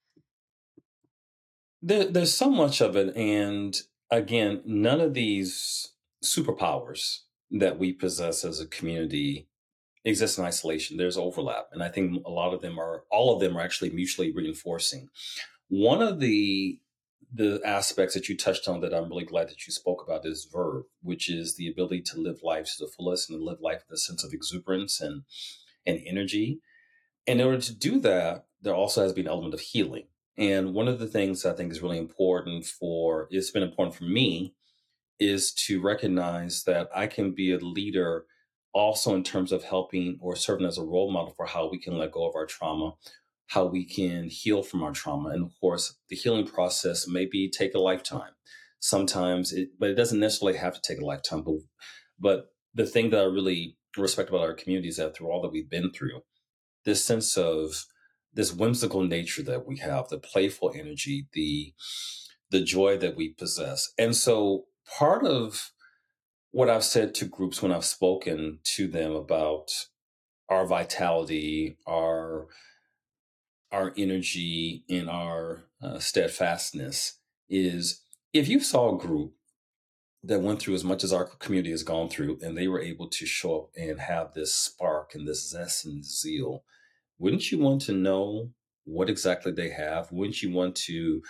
[1.83, 3.17] there, there's so much of it.
[3.17, 5.93] And again, none of these
[6.25, 9.49] superpowers that we possess as a community
[10.05, 10.97] exist in isolation.
[10.97, 11.69] There's overlap.
[11.73, 15.09] And I think a lot of them are, all of them are actually mutually reinforcing.
[15.69, 16.81] One of the
[17.31, 20.49] the aspects that you touched on that I'm really glad that you spoke about is
[20.51, 23.83] verve, which is the ability to live life to the fullest and to live life
[23.87, 25.25] with a sense of exuberance and
[25.87, 26.61] and energy.
[27.27, 30.07] And in order to do that, there also has been an element of healing.
[30.39, 34.05] And one of the things I think is really important for it's been important for
[34.05, 34.55] me
[35.19, 38.25] is to recognize that I can be a leader
[38.73, 41.99] also in terms of helping or serving as a role model for how we can
[41.99, 42.93] let go of our trauma,
[43.49, 45.31] how we can heal from our trauma.
[45.31, 48.31] And of course, the healing process maybe take a lifetime.
[48.79, 51.43] Sometimes it, but it doesn't necessarily have to take a lifetime.
[51.43, 51.55] But,
[52.21, 55.51] but the thing that I really respect about our community is that through all that
[55.51, 56.21] we've been through,
[56.85, 57.87] this sense of
[58.39, 61.75] this whimsical nature that we have, the playful energy, the
[62.51, 63.93] the joy that we possess.
[63.99, 65.73] And so part of
[66.53, 69.73] what I've said to groups when I've spoken to them about
[70.49, 72.47] our vitality, our
[73.73, 77.19] our energy, and our uh, steadfastness
[77.51, 79.33] is if you saw a group
[80.23, 83.09] that went through as much as our community has gone through, and they were able
[83.09, 86.63] to show up and have this spark and this zest and zeal,
[87.19, 88.51] wouldn't you want to know
[88.85, 90.11] what exactly they have?
[90.13, 91.23] Wouldn't you want to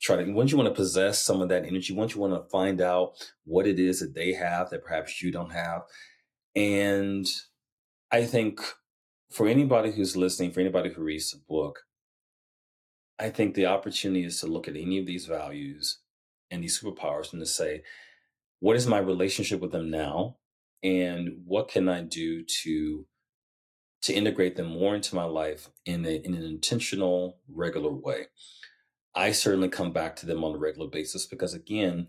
[0.00, 1.94] try to once you want to possess some of that energy?
[1.94, 3.12] Once you want to find out
[3.44, 5.82] what it is that they have that perhaps you don't have?
[6.54, 7.26] And
[8.14, 8.60] i think
[9.30, 11.80] for anybody who's listening for anybody who reads the book
[13.18, 16.00] i think the opportunity is to look at any of these values
[16.50, 17.82] and these superpowers and to say
[18.62, 20.36] what is my relationship with them now?
[20.84, 23.04] And what can i do to
[24.02, 28.26] to integrate them more into my life in, a, in an intentional regular way
[29.14, 32.08] I certainly come back to them on a regular basis because, again,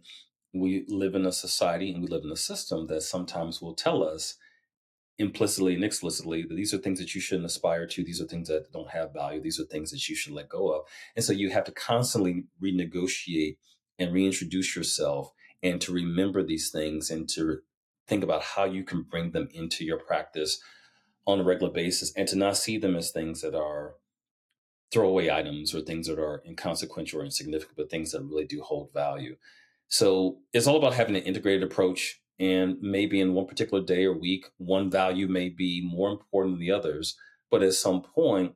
[0.53, 4.03] we live in a society and we live in a system that sometimes will tell
[4.03, 4.37] us
[5.19, 8.03] implicitly and explicitly that these are things that you shouldn't aspire to.
[8.03, 9.41] These are things that don't have value.
[9.41, 10.85] These are things that you should let go of.
[11.15, 13.57] And so you have to constantly renegotiate
[13.99, 17.59] and reintroduce yourself and to remember these things and to
[18.07, 20.61] think about how you can bring them into your practice
[21.25, 23.95] on a regular basis and to not see them as things that are
[24.91, 28.93] throwaway items or things that are inconsequential or insignificant, but things that really do hold
[28.93, 29.35] value.
[29.87, 32.19] So it's all about having an integrated approach.
[32.39, 36.59] And maybe in one particular day or week, one value may be more important than
[36.59, 37.15] the others.
[37.49, 38.53] But at some point,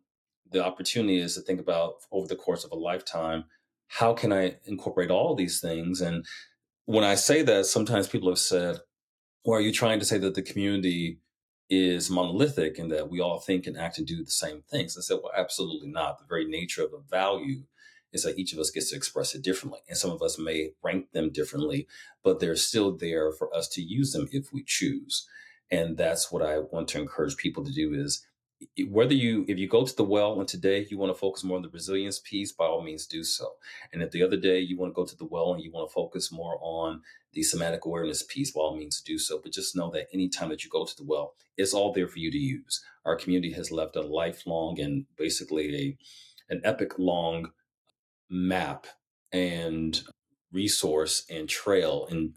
[0.51, 3.45] the opportunity is to think about over the course of a lifetime
[3.87, 6.01] how can I incorporate all these things?
[6.01, 6.25] And
[6.85, 8.79] when I say that, sometimes people have said,
[9.45, 11.19] well, are you trying to say that the community
[11.69, 14.97] is monolithic in that we all think and act and do the same things.
[14.97, 16.19] I said, well, absolutely not.
[16.19, 17.63] The very nature of a value
[18.13, 19.81] is that each of us gets to express it differently.
[19.89, 21.87] And some of us may rank them differently,
[22.23, 25.27] but they're still there for us to use them if we choose.
[25.69, 28.25] And that's what I want to encourage people to do is
[28.89, 31.57] whether you if you go to the well and today you want to focus more
[31.57, 33.53] on the resilience piece by all means do so.
[33.93, 35.89] And if the other day you want to go to the well and you want
[35.89, 37.01] to focus more on
[37.33, 39.39] the somatic awareness piece by all means do so.
[39.41, 42.19] But just know that anytime that you go to the well it's all there for
[42.19, 42.83] you to use.
[43.05, 45.97] Our community has left a lifelong and basically a
[46.49, 47.51] an epic long
[48.29, 48.87] map
[49.31, 50.01] and
[50.51, 52.35] resource and trail and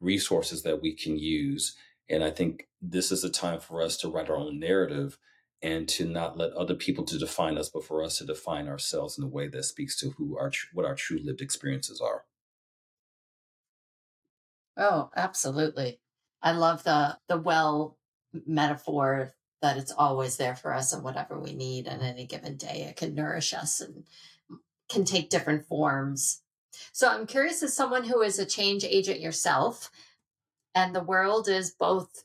[0.00, 1.76] resources that we can use.
[2.08, 5.16] And i think this is a time for us to write our own narrative
[5.62, 9.18] and to not let other people to define us, but for us to define ourselves
[9.18, 12.24] in a way that speaks to who our what our true lived experiences are.
[14.76, 16.00] Oh, absolutely.
[16.42, 17.98] I love the the well
[18.46, 22.86] metaphor that it's always there for us and whatever we need on any given day.
[22.88, 24.04] It can nourish us and
[24.88, 26.42] can take different forms.
[26.92, 29.90] So I'm curious as someone who is a change agent yourself,
[30.74, 32.24] and the world is both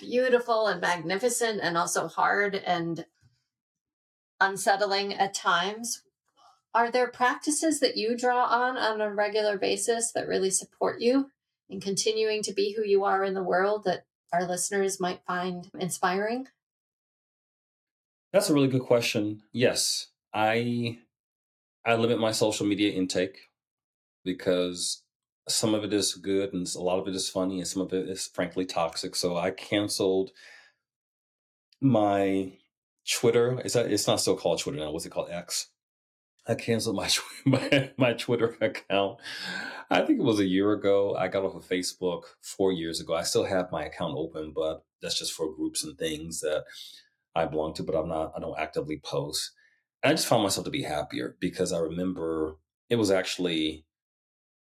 [0.00, 3.04] beautiful and magnificent and also hard and
[4.40, 6.02] unsettling at times.
[6.74, 11.30] Are there practices that you draw on on a regular basis that really support you
[11.68, 15.70] in continuing to be who you are in the world that our listeners might find
[15.78, 16.46] inspiring?
[18.32, 19.42] That's a really good question.
[19.52, 20.98] Yes, I
[21.84, 23.38] I limit my social media intake
[24.24, 25.02] because
[25.50, 27.92] some of it is good and a lot of it is funny and some of
[27.92, 29.16] it is frankly toxic.
[29.16, 30.30] So I canceled
[31.80, 32.52] my
[33.10, 33.60] Twitter.
[33.72, 34.90] That it's not still called Twitter now?
[34.90, 35.30] What's it called?
[35.30, 35.68] X.
[36.46, 37.10] I canceled my
[37.44, 39.18] my my Twitter account.
[39.90, 41.16] I think it was a year ago.
[41.16, 43.14] I got off of Facebook four years ago.
[43.14, 46.64] I still have my account open, but that's just for groups and things that
[47.34, 47.82] I belong to.
[47.82, 48.32] But I'm not.
[48.36, 49.52] I don't actively post.
[50.02, 52.56] And I just found myself to be happier because I remember
[52.88, 53.84] it was actually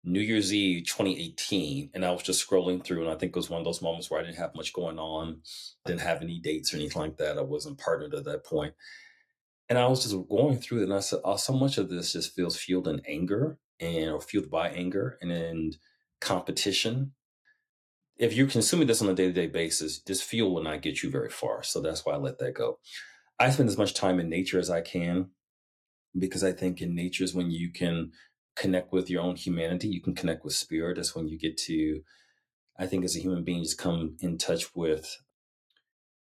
[0.08, 3.50] New Year's Eve 2018, and I was just scrolling through, and I think it was
[3.50, 5.40] one of those moments where I didn't have much going on,
[5.84, 7.36] didn't have any dates or anything like that.
[7.36, 8.74] I wasn't partnered at that point.
[9.68, 12.12] And I was just going through it, and I said, oh, so much of this
[12.12, 15.76] just feels fueled in anger and or fueled by anger and
[16.20, 17.12] competition.
[18.16, 21.02] If you're consuming this on a day to day basis, this fuel will not get
[21.02, 21.64] you very far.
[21.64, 22.78] So that's why I let that go.
[23.40, 25.30] I spend as much time in nature as I can
[26.16, 28.12] because I think in nature is when you can
[28.56, 29.88] connect with your own humanity.
[29.88, 30.96] You can connect with spirit.
[30.96, 32.00] That's when you get to,
[32.78, 35.18] I think, as a human being, just come in touch with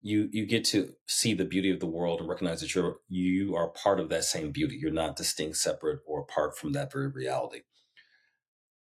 [0.01, 0.28] you.
[0.32, 3.70] You get to see the beauty of the world and recognize that you're you are
[3.70, 4.78] part of that same beauty.
[4.80, 7.61] You're not distinct, separate, or apart from that very reality.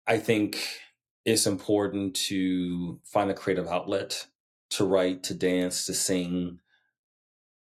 [0.07, 0.65] I think
[1.25, 4.27] it's important to find a creative outlet
[4.71, 6.59] to write, to dance, to sing,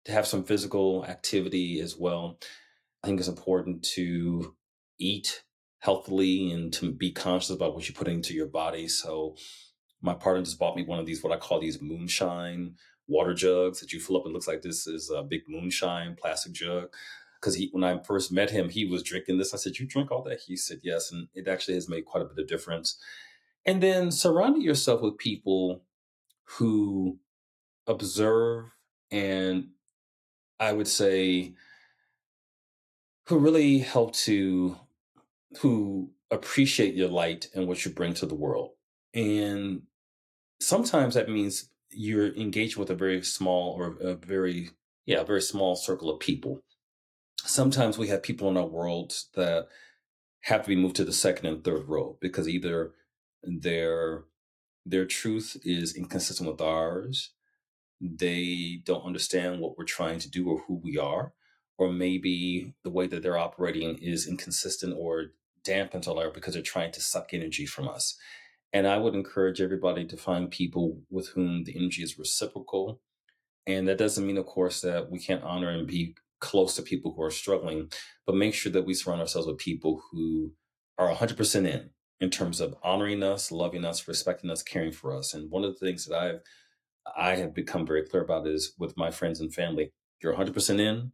[0.05, 2.39] to have some physical activity as well.
[3.03, 4.55] I think it's important to
[4.99, 5.43] eat
[5.79, 8.87] healthily and to be conscious about what you put into your body.
[8.87, 9.35] So
[10.01, 12.75] my partner just bought me one of these, what I call these moonshine
[13.07, 14.23] water jugs that you fill up.
[14.25, 16.89] It looks like this is a big moonshine plastic jug.
[17.39, 19.53] Because he, when I first met him, he was drinking this.
[19.53, 22.21] I said, "You drink all that?" He said, "Yes," and it actually has made quite
[22.21, 22.99] a bit of difference.
[23.65, 25.83] And then surrounding yourself with people
[26.43, 27.19] who
[27.87, 28.65] observe
[29.09, 29.69] and
[30.59, 31.53] I would say
[33.27, 34.77] who really help to
[35.59, 38.71] who appreciate your light and what you bring to the world.
[39.13, 39.83] And
[40.59, 44.69] sometimes that means you're engaged with a very small or a very,
[45.05, 46.61] yeah, a very small circle of people.
[47.41, 49.67] Sometimes we have people in our world that
[50.41, 52.91] have to be moved to the second and third row because either
[53.43, 54.25] their
[54.85, 57.31] their truth is inconsistent with ours,
[58.01, 61.33] they don't understand what we're trying to do or who we are,
[61.77, 65.25] or maybe the way that they're operating is inconsistent or
[65.63, 68.17] dampens all our because they're trying to suck energy from us.
[68.71, 73.01] And I would encourage everybody to find people with whom the energy is reciprocal.
[73.65, 77.13] And that doesn't mean, of course, that we can't honor and be close to people
[77.13, 77.91] who are struggling,
[78.25, 80.53] but make sure that we surround ourselves with people who
[80.97, 81.89] are 100% in,
[82.19, 85.33] in terms of honoring us, loving us, respecting us, caring for us.
[85.33, 86.41] And one of the things that I've
[87.17, 89.91] I have become very clear about is with my friends and family,
[90.21, 91.11] you're 100% in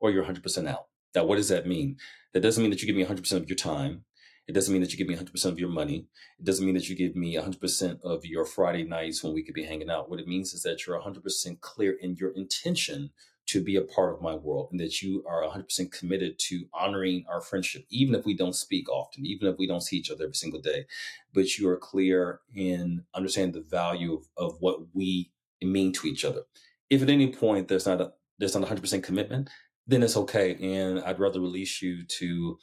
[0.00, 0.86] or you're 100% out.
[1.14, 1.96] Now, what does that mean?
[2.32, 4.04] That doesn't mean that you give me 100% of your time.
[4.46, 6.06] It doesn't mean that you give me 100% of your money.
[6.38, 9.54] It doesn't mean that you give me 100% of your Friday nights when we could
[9.54, 10.10] be hanging out.
[10.10, 13.10] What it means is that you're 100% clear in your intention
[13.46, 17.24] to be a part of my world and that you are 100% committed to honoring
[17.28, 20.24] our friendship, even if we don't speak often, even if we don't see each other
[20.24, 20.86] every single day.
[21.32, 25.30] But you are clear in understanding the value of, of what we
[25.62, 26.42] mean to each other.
[26.90, 29.48] If at any point there's not a there's not 100% commitment,
[29.86, 30.56] then it's okay.
[30.60, 32.58] And I'd rather release you to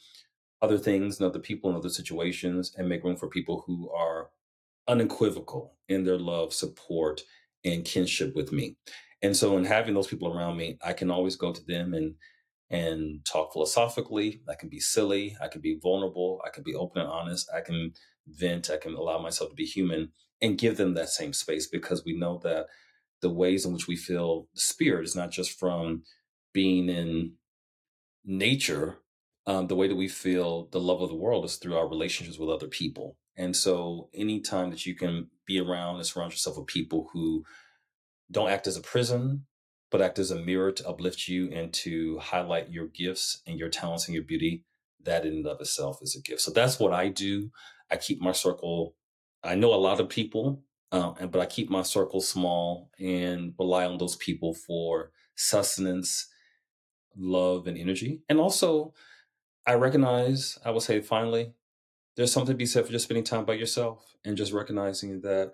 [0.60, 4.30] other things and other people and other situations and make room for people who are
[4.88, 7.22] unequivocal in their love, support,
[7.64, 8.76] and kinship with me.
[9.22, 12.14] And so in having those people around me, I can always go to them and
[12.70, 14.40] and talk philosophically.
[14.48, 15.36] I can be silly.
[15.42, 16.40] I can be vulnerable.
[16.46, 17.50] I can be open and honest.
[17.54, 17.92] I can
[18.26, 18.70] vent.
[18.70, 20.10] I can allow myself to be human
[20.40, 22.66] and give them that same space because we know that
[23.20, 26.02] the ways in which we feel the spirit is not just from
[26.52, 27.34] being in
[28.24, 28.98] nature,
[29.46, 32.38] um, the way that we feel the love of the world is through our relationships
[32.38, 33.16] with other people.
[33.36, 37.44] And so, anytime that you can be around and surround yourself with people who
[38.30, 39.46] don't act as a prison,
[39.90, 43.68] but act as a mirror to uplift you and to highlight your gifts and your
[43.68, 44.64] talents and your beauty,
[45.02, 46.42] that in and of itself is a gift.
[46.42, 47.50] So, that's what I do.
[47.90, 48.94] I keep my circle.
[49.42, 53.86] I know a lot of people, uh, but I keep my circle small and rely
[53.86, 56.28] on those people for sustenance
[57.16, 58.22] love and energy.
[58.28, 58.94] And also,
[59.66, 61.52] I recognize, I will say finally,
[62.16, 65.52] there's something to be said for just spending time by yourself and just recognizing that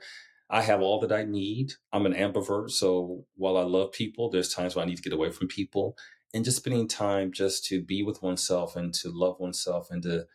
[0.50, 1.72] I have all that I need.
[1.92, 2.70] I'm an ambivert.
[2.70, 5.96] So while I love people, there's times when I need to get away from people
[6.34, 10.26] and just spending time just to be with oneself and to love oneself and to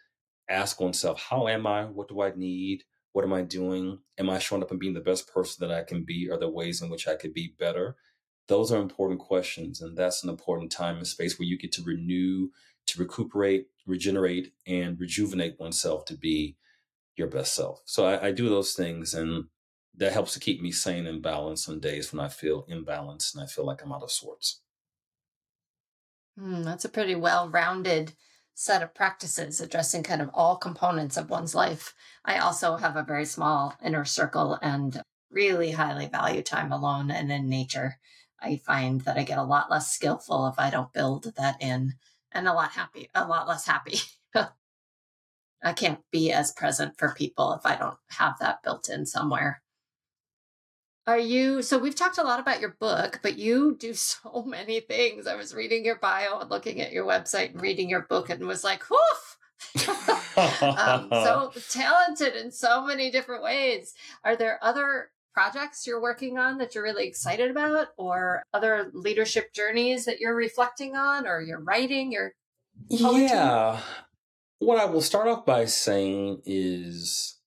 [0.49, 1.85] ask oneself, how am I?
[1.85, 2.83] What do I need?
[3.11, 3.99] What am I doing?
[4.17, 6.29] Am I showing up and being the best person that I can be?
[6.31, 7.95] Are there ways in which I could be better?
[8.47, 11.83] Those are important questions and that's an important time and space where you get to
[11.83, 12.49] renew
[12.85, 16.57] to recuperate regenerate and rejuvenate oneself to be
[17.15, 17.81] your best self.
[17.85, 19.45] So I, I, do those things and
[19.95, 23.43] that helps to keep me sane and balanced on days when i feel imbalanced and
[23.43, 24.61] i feel like i'm out of sorts.
[26.39, 28.13] Mm, that's a pretty well-rounded
[28.55, 31.93] set of practices addressing kind of all components of one's life.
[32.25, 37.31] I also have a very small inner circle and really highly value time alone and
[37.31, 37.99] in nature
[38.43, 41.93] I find that I get a lot less skillful if I don't build that in
[42.31, 43.99] and a lot happy, a lot less happy.
[45.63, 49.61] I can't be as present for people if I don't have that built in somewhere.
[51.05, 54.81] Are you so we've talked a lot about your book, but you do so many
[54.81, 55.27] things.
[55.27, 58.45] I was reading your bio and looking at your website and reading your book and
[58.45, 59.37] was like, whoof.
[60.67, 63.93] um, so talented in so many different ways.
[64.25, 69.53] Are there other projects you're working on that you're really excited about or other leadership
[69.53, 72.33] journeys that you're reflecting on or you're writing your
[72.89, 73.79] yeah.
[74.59, 77.37] What i will start off by saying is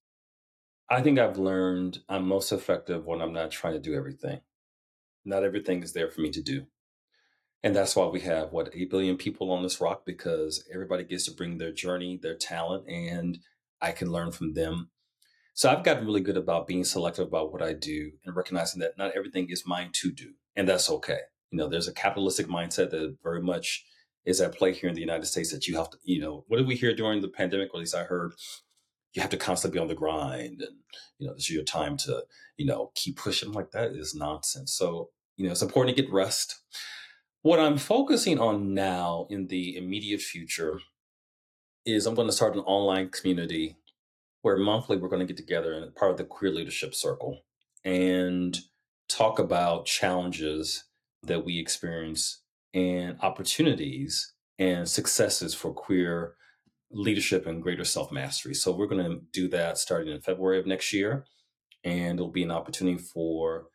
[0.90, 4.40] i think i've learned i'm most effective when i'm not trying to do everything.
[5.24, 6.66] Not everything is there for me to do.
[7.62, 11.24] And that's why we have what 8 billion people on this rock because everybody gets
[11.24, 13.38] to bring their journey their talent and
[13.80, 14.90] i can learn from them
[15.56, 18.98] so I've gotten really good about being selective about what I do and recognizing that
[18.98, 20.34] not everything is mine to do.
[20.54, 21.20] And that's okay.
[21.50, 23.82] You know, there's a capitalistic mindset that very much
[24.26, 26.58] is at play here in the United States that you have to, you know, what
[26.58, 27.72] did we hear during the pandemic?
[27.72, 28.34] Or at least I heard
[29.14, 30.76] you have to constantly be on the grind and,
[31.18, 32.24] you know, this is your time to,
[32.58, 33.52] you know, keep pushing.
[33.52, 34.74] like, that is nonsense.
[34.74, 36.60] So, you know, it's important to get rest.
[37.40, 40.80] What I'm focusing on now in the immediate future
[41.86, 43.78] is I'm going to start an online community
[44.42, 47.40] where monthly we're going to get together and part of the queer leadership circle
[47.84, 48.58] and
[49.08, 50.84] talk about challenges
[51.22, 52.42] that we experience
[52.74, 56.34] and opportunities and successes for queer
[56.90, 58.54] leadership and greater self mastery.
[58.54, 61.24] So we're going to do that starting in February of next year,
[61.84, 63.66] and it'll be an opportunity for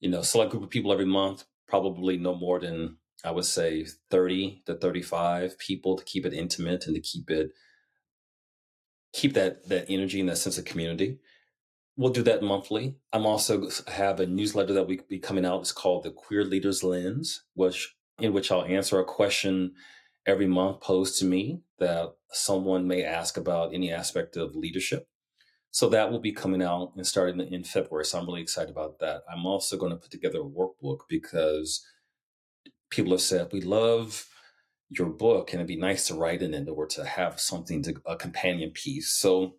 [0.00, 3.86] you know select group of people every month, probably no more than I would say
[4.10, 7.50] thirty to thirty five people to keep it intimate and to keep it
[9.14, 11.18] keep that that energy and that sense of community.
[11.96, 12.96] We'll do that monthly.
[13.12, 15.60] I'm also have a newsletter that we be coming out.
[15.60, 19.74] It's called the Queer Leaders Lens, which in which I'll answer a question
[20.26, 25.06] every month posed to me that someone may ask about any aspect of leadership.
[25.70, 28.04] So that will be coming out and starting in February.
[28.04, 29.22] So I'm really excited about that.
[29.30, 31.84] I'm also going to put together a workbook because
[32.90, 34.26] people have said we love
[34.98, 37.94] your book and it'd be nice to write in it or to have something to
[38.06, 39.10] a companion piece.
[39.10, 39.56] So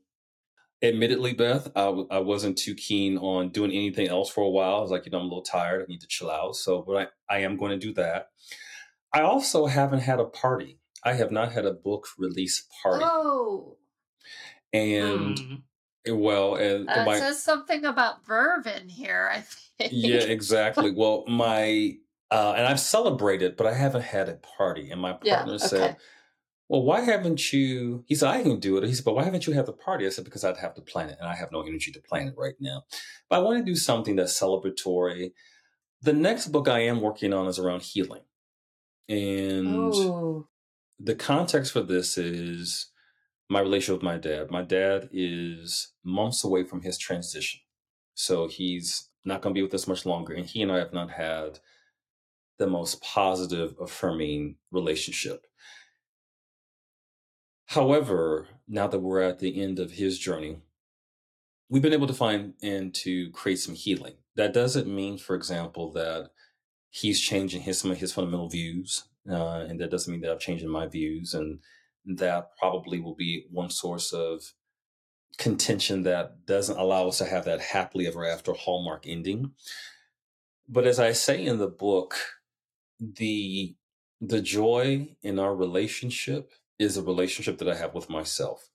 [0.82, 4.76] admittedly beth I w- I wasn't too keen on doing anything else for a while.
[4.78, 5.82] I was like you know i'm a little tired.
[5.82, 6.56] I need to chill out.
[6.56, 8.30] So but i, I am going to do that.
[9.14, 10.80] I also haven't had a party.
[11.04, 13.06] I have not had a book release party.
[13.08, 13.78] Oh
[14.76, 16.16] and hmm.
[16.18, 19.40] well and that my, says something about verve in here i
[19.78, 19.92] think.
[19.94, 20.92] yeah exactly.
[20.92, 21.98] Well my
[22.32, 24.92] uh, and I've celebrated, but I haven't had a party.
[24.92, 25.58] And my partner yeah, okay.
[25.58, 25.98] said,
[26.68, 28.04] Well, why haven't you?
[28.08, 28.84] He said, I can do it.
[28.84, 30.06] He said, But why haven't you had the party?
[30.06, 32.28] I said, Because I'd have to plan it, and I have no energy to plan
[32.28, 32.84] it right now.
[33.30, 35.32] But I want to do something that's celebratory.
[36.02, 38.24] The next book I am working on is around healing.
[39.08, 39.94] And
[41.00, 42.90] the context for this is
[43.50, 44.50] my relationship with my dad.
[44.50, 47.62] My dad is months away from his transition.
[48.16, 50.34] So he's not going to be with us much longer.
[50.34, 51.60] And he and I have not had
[52.58, 55.46] the most positive, affirming relationship.
[57.68, 60.60] However, now that we're at the end of his journey,
[61.70, 64.14] we've been able to find and to create some healing.
[64.36, 66.30] That doesn't mean, for example, that
[66.90, 70.40] he's changing his some of his fundamental views, uh, and that doesn't mean that I've
[70.40, 71.60] changed my views, and
[72.06, 74.54] that probably will be one source of
[75.38, 79.52] contention that doesn't allow us to have that happily ever after hallmark ending.
[80.68, 82.16] But as I say in the book,
[83.00, 83.76] the
[84.22, 88.70] the joy in our relationship is a relationship that I have with myself.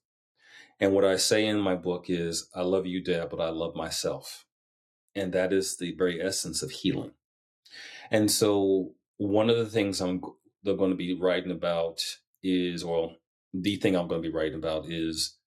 [0.79, 3.75] And what I say in my book is, I love you, Dad, but I love
[3.75, 4.45] myself.
[5.15, 7.11] And that is the very essence of healing.
[8.09, 10.21] And so, one of the things I'm
[10.65, 12.01] going to be writing about
[12.41, 13.17] is, well,
[13.53, 15.37] the thing I'm going to be writing about is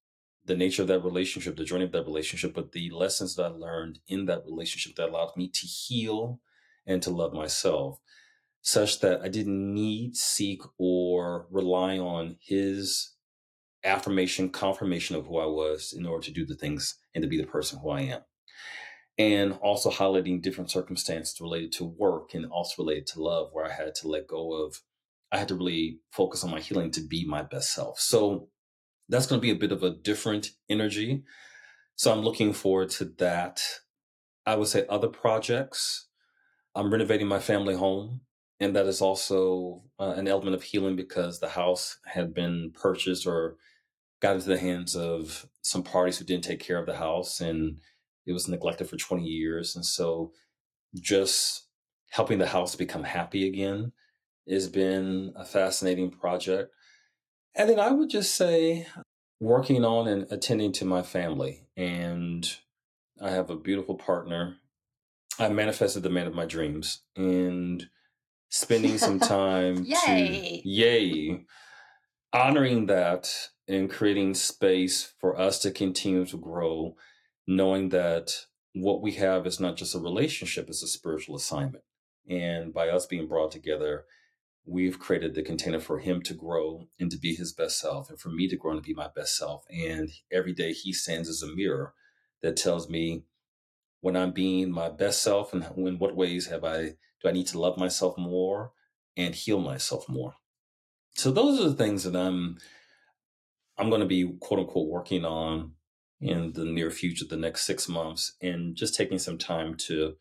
[0.45, 3.49] the nature of that relationship, the journey of that relationship, but the lessons that I
[3.49, 6.41] learned in that relationship that allowed me to heal
[6.87, 7.99] and to love myself
[8.67, 13.13] such that I didn't need, seek, or rely on his
[13.85, 17.37] affirmation, confirmation of who I was in order to do the things and to be
[17.37, 18.23] the person who I am.
[19.19, 23.73] And also highlighting different circumstances related to work and also related to love, where I
[23.73, 24.81] had to let go of,
[25.31, 28.01] I had to really focus on my healing to be my best self.
[28.01, 28.49] So
[29.11, 31.25] that's going to be a bit of a different energy.
[31.97, 33.61] So I'm looking forward to that.
[34.47, 36.09] I would say other projects.
[36.75, 38.23] I'm renovating my family home
[38.61, 43.27] and that is also uh, an element of healing because the house had been purchased
[43.27, 43.57] or
[44.21, 47.79] got into the hands of some parties who didn't take care of the house and
[48.27, 50.33] it was neglected for 20 years and so
[50.95, 51.67] just
[52.11, 53.93] helping the house become happy again
[54.49, 56.73] has been a fascinating project
[57.55, 58.87] and then i would just say
[59.45, 61.67] working on and attending to my family.
[61.77, 62.51] And
[63.21, 64.57] I have a beautiful partner.
[65.39, 67.87] I manifested the man of my dreams and
[68.55, 70.61] spending some time Yay.
[70.63, 71.45] to, yay,
[72.33, 73.29] honoring that
[73.67, 76.95] and creating space for us to continue to grow,
[77.47, 78.31] knowing that
[78.73, 81.83] what we have is not just a relationship, it's a spiritual assignment.
[82.29, 84.05] And by us being brought together,
[84.65, 88.21] we've created the container for him to grow and to be his best self, and
[88.21, 89.65] for me to grow and to be my best self.
[89.69, 91.93] And every day he stands as a mirror
[92.43, 93.25] that tells me
[94.01, 96.95] when I'm being my best self and in what ways have I
[97.25, 98.73] do I need to love myself more
[99.17, 100.35] and heal myself more.
[101.15, 102.59] So those are the things that I'm
[103.77, 105.73] I'm going to be quote unquote working on
[106.21, 110.15] in the near future, the next six months, and just taking some time to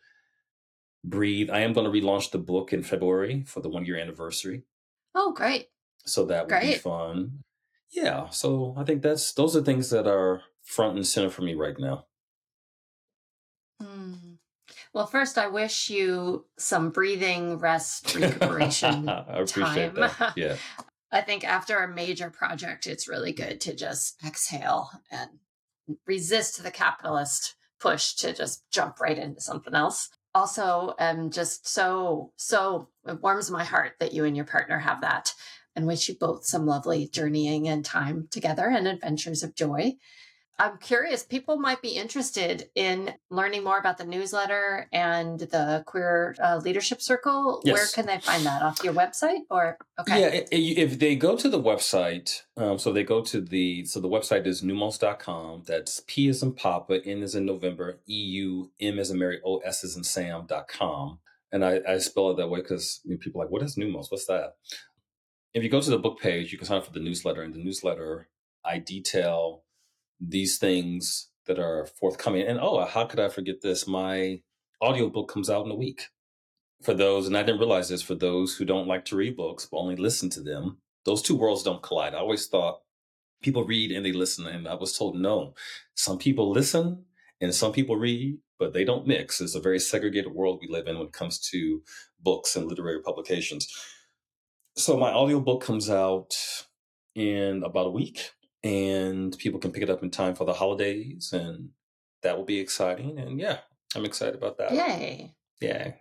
[1.04, 1.49] breathe.
[1.49, 4.64] I am going to relaunch the book in February for the one year anniversary.
[5.16, 5.68] Oh, great.
[6.06, 7.43] So that would be fun.
[7.91, 8.30] Yeah.
[8.30, 11.78] So I think that's those are things that are front and center for me right
[11.78, 12.06] now.
[14.94, 20.12] Well, first, I wish you some breathing, rest, recuperation I appreciate time.
[20.20, 20.34] that.
[20.38, 20.56] Yeah.
[21.12, 25.30] I think after a major project, it's really good to just exhale and
[26.08, 30.10] resist the capitalist push to just jump right into something else.
[30.34, 35.02] Also, um, just so, so it warms my heart that you and your partner have
[35.02, 35.34] that
[35.76, 39.94] and wish you both some lovely journeying and time together and adventures of joy.
[40.60, 46.36] I'm curious, people might be interested in learning more about the newsletter and the Queer
[46.41, 47.62] uh, Leadership Circle.
[47.64, 48.62] Where can they find that?
[48.62, 49.80] Off your website or?
[49.99, 50.22] Okay.
[50.22, 54.08] Yeah, if they go to the website, um, so they go to the, so the
[54.08, 55.64] website is pneumos.com.
[55.66, 59.41] That's P is in Papa, N is in November, E U, M is in Mary,
[59.43, 61.18] O S is in Sam.com.
[61.51, 63.76] And I, I spell it that way because I mean, people are like, what is
[63.76, 64.12] Pneumos?
[64.12, 64.56] What's that?
[65.54, 67.43] If you go to the book page, you can sign up for the newsletter.
[67.43, 68.28] In the newsletter,
[68.64, 69.64] I detail
[70.26, 72.48] these things that are forthcoming.
[72.48, 73.88] And oh, how could I forget this?
[73.88, 74.42] My
[74.82, 76.08] audiobook comes out in a week
[76.82, 79.68] for those, and I didn't realize this, for those who don't like to read books
[79.70, 82.14] but only listen to them, those two worlds don't collide.
[82.14, 82.82] I always thought
[83.42, 85.54] people read and they listen, and I was told no.
[85.96, 87.06] Some people listen
[87.42, 89.42] and some people read, but they don't mix.
[89.42, 91.82] It's a very segregated world we live in when it comes to
[92.22, 93.68] books and literary publications.
[94.76, 96.34] So my audiobook comes out
[97.16, 98.32] in about a week,
[98.64, 101.70] and people can pick it up in time for the holidays, and
[102.22, 103.20] that will be exciting.
[103.20, 103.59] And yeah,
[103.95, 104.72] I'm excited about that.
[104.72, 105.36] Yay.
[105.59, 105.93] Yeah.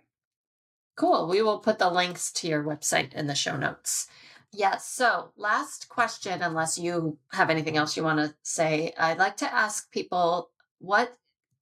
[0.95, 1.27] Cool.
[1.27, 4.07] We will put the links to your website in the show notes.
[4.51, 4.87] Yes.
[4.87, 9.51] So, last question, unless you have anything else you want to say, I'd like to
[9.51, 11.17] ask people what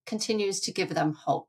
[0.05, 1.47] continues to give them hope.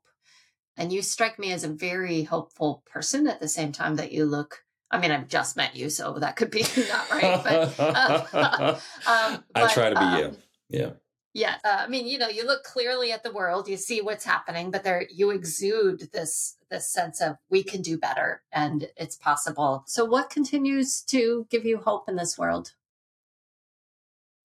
[0.77, 4.25] And you strike me as a very hopeful person at the same time that you
[4.25, 4.63] look.
[4.93, 7.43] I mean, I've just met you, so that could be not right.
[7.43, 10.37] But, uh, um, I try to be, um,
[10.69, 10.91] Yeah.
[11.33, 14.23] yeah, uh, I mean, you know, you look clearly at the world, you see what's
[14.23, 19.15] happening, but there you exude this this sense of we can do better and it's
[19.15, 19.83] possible.
[19.87, 22.73] So, what continues to give you hope in this world?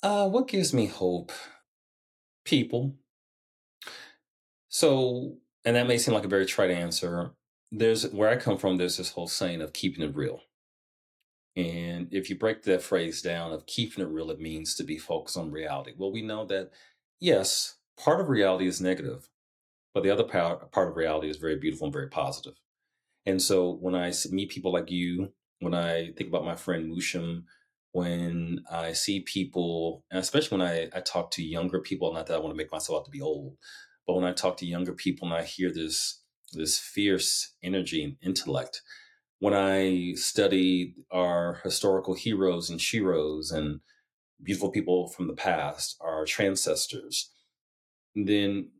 [0.02, 1.32] Uh, what gives me hope?
[2.44, 2.94] People.
[4.68, 7.32] So, and that may seem like a very trite answer.
[7.70, 10.40] There's where I come from, there's this whole saying of keeping it real.
[11.56, 14.96] And if you break that phrase down of keeping it real, it means to be
[14.96, 15.92] focused on reality.
[15.96, 16.70] Well, we know that,
[17.20, 19.28] yes, part of reality is negative,
[19.92, 22.54] but the other part, part of reality is very beautiful and very positive.
[23.26, 27.42] And so when I meet people like you, when I think about my friend Musham,
[27.92, 32.38] when I see people, especially when I, I talk to younger people, not that I
[32.38, 33.56] want to make myself out to be old,
[34.06, 38.16] but when I talk to younger people and I hear this this fierce energy and
[38.22, 38.82] intellect,
[39.38, 43.80] when I study our historical heroes and sheroes and
[44.42, 47.30] beautiful people from the past, our ancestors,
[48.14, 48.70] then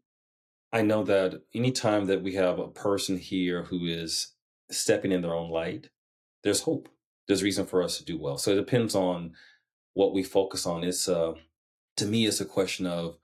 [0.73, 4.35] I know that anytime that we have a person here who is
[4.71, 5.89] stepping in their own light,
[6.43, 6.89] there's hope.
[7.27, 8.39] There's reason for us to do well.
[8.39, 9.33] So it depends on
[9.95, 10.85] what we focus on.
[10.85, 11.35] It's uh,
[11.97, 13.19] to me, it's a question of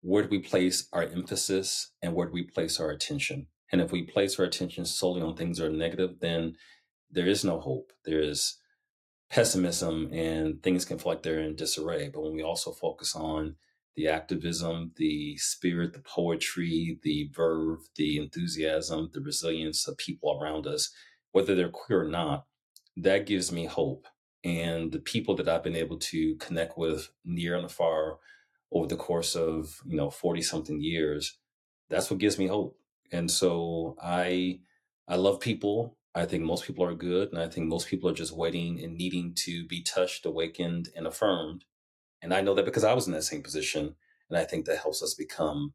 [0.00, 3.46] where do we place our emphasis and where do we place our attention.
[3.72, 6.56] And if we place our attention solely on things that are negative, then
[7.10, 7.92] there is no hope.
[8.04, 8.58] There is
[9.30, 12.10] pessimism and things can feel like they're in disarray.
[12.10, 13.56] But when we also focus on
[13.96, 20.66] the activism, the spirit, the poetry, the verve, the enthusiasm, the resilience of people around
[20.66, 20.90] us,
[21.32, 22.44] whether they're queer or not,
[22.96, 24.06] that gives me hope.
[24.44, 28.18] And the people that I've been able to connect with near and far
[28.70, 31.38] over the course of, you know, 40 something years,
[31.88, 32.78] that's what gives me hope.
[33.12, 34.60] And so I
[35.06, 35.98] I love people.
[36.14, 37.30] I think most people are good.
[37.30, 41.06] And I think most people are just waiting and needing to be touched, awakened, and
[41.06, 41.64] affirmed.
[42.22, 43.94] And I know that because I was in that same position.
[44.28, 45.74] And I think that helps us become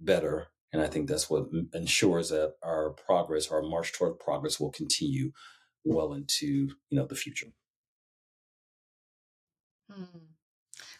[0.00, 0.48] better.
[0.72, 5.32] And I think that's what ensures that our progress, our march toward progress will continue
[5.84, 6.46] well into,
[6.90, 7.48] you know, the future.
[9.90, 10.18] Hmm.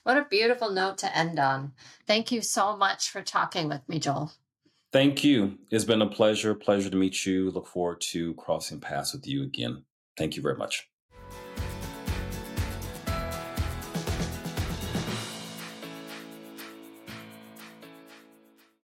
[0.05, 1.73] What a beautiful note to end on.
[2.07, 4.33] Thank you so much for talking with me, Joel.
[4.93, 5.59] Thank you.
[5.71, 6.55] It's been a pleasure.
[6.55, 7.51] Pleasure to meet you.
[7.51, 9.85] Look forward to crossing paths with you again.
[10.17, 10.89] Thank you very much.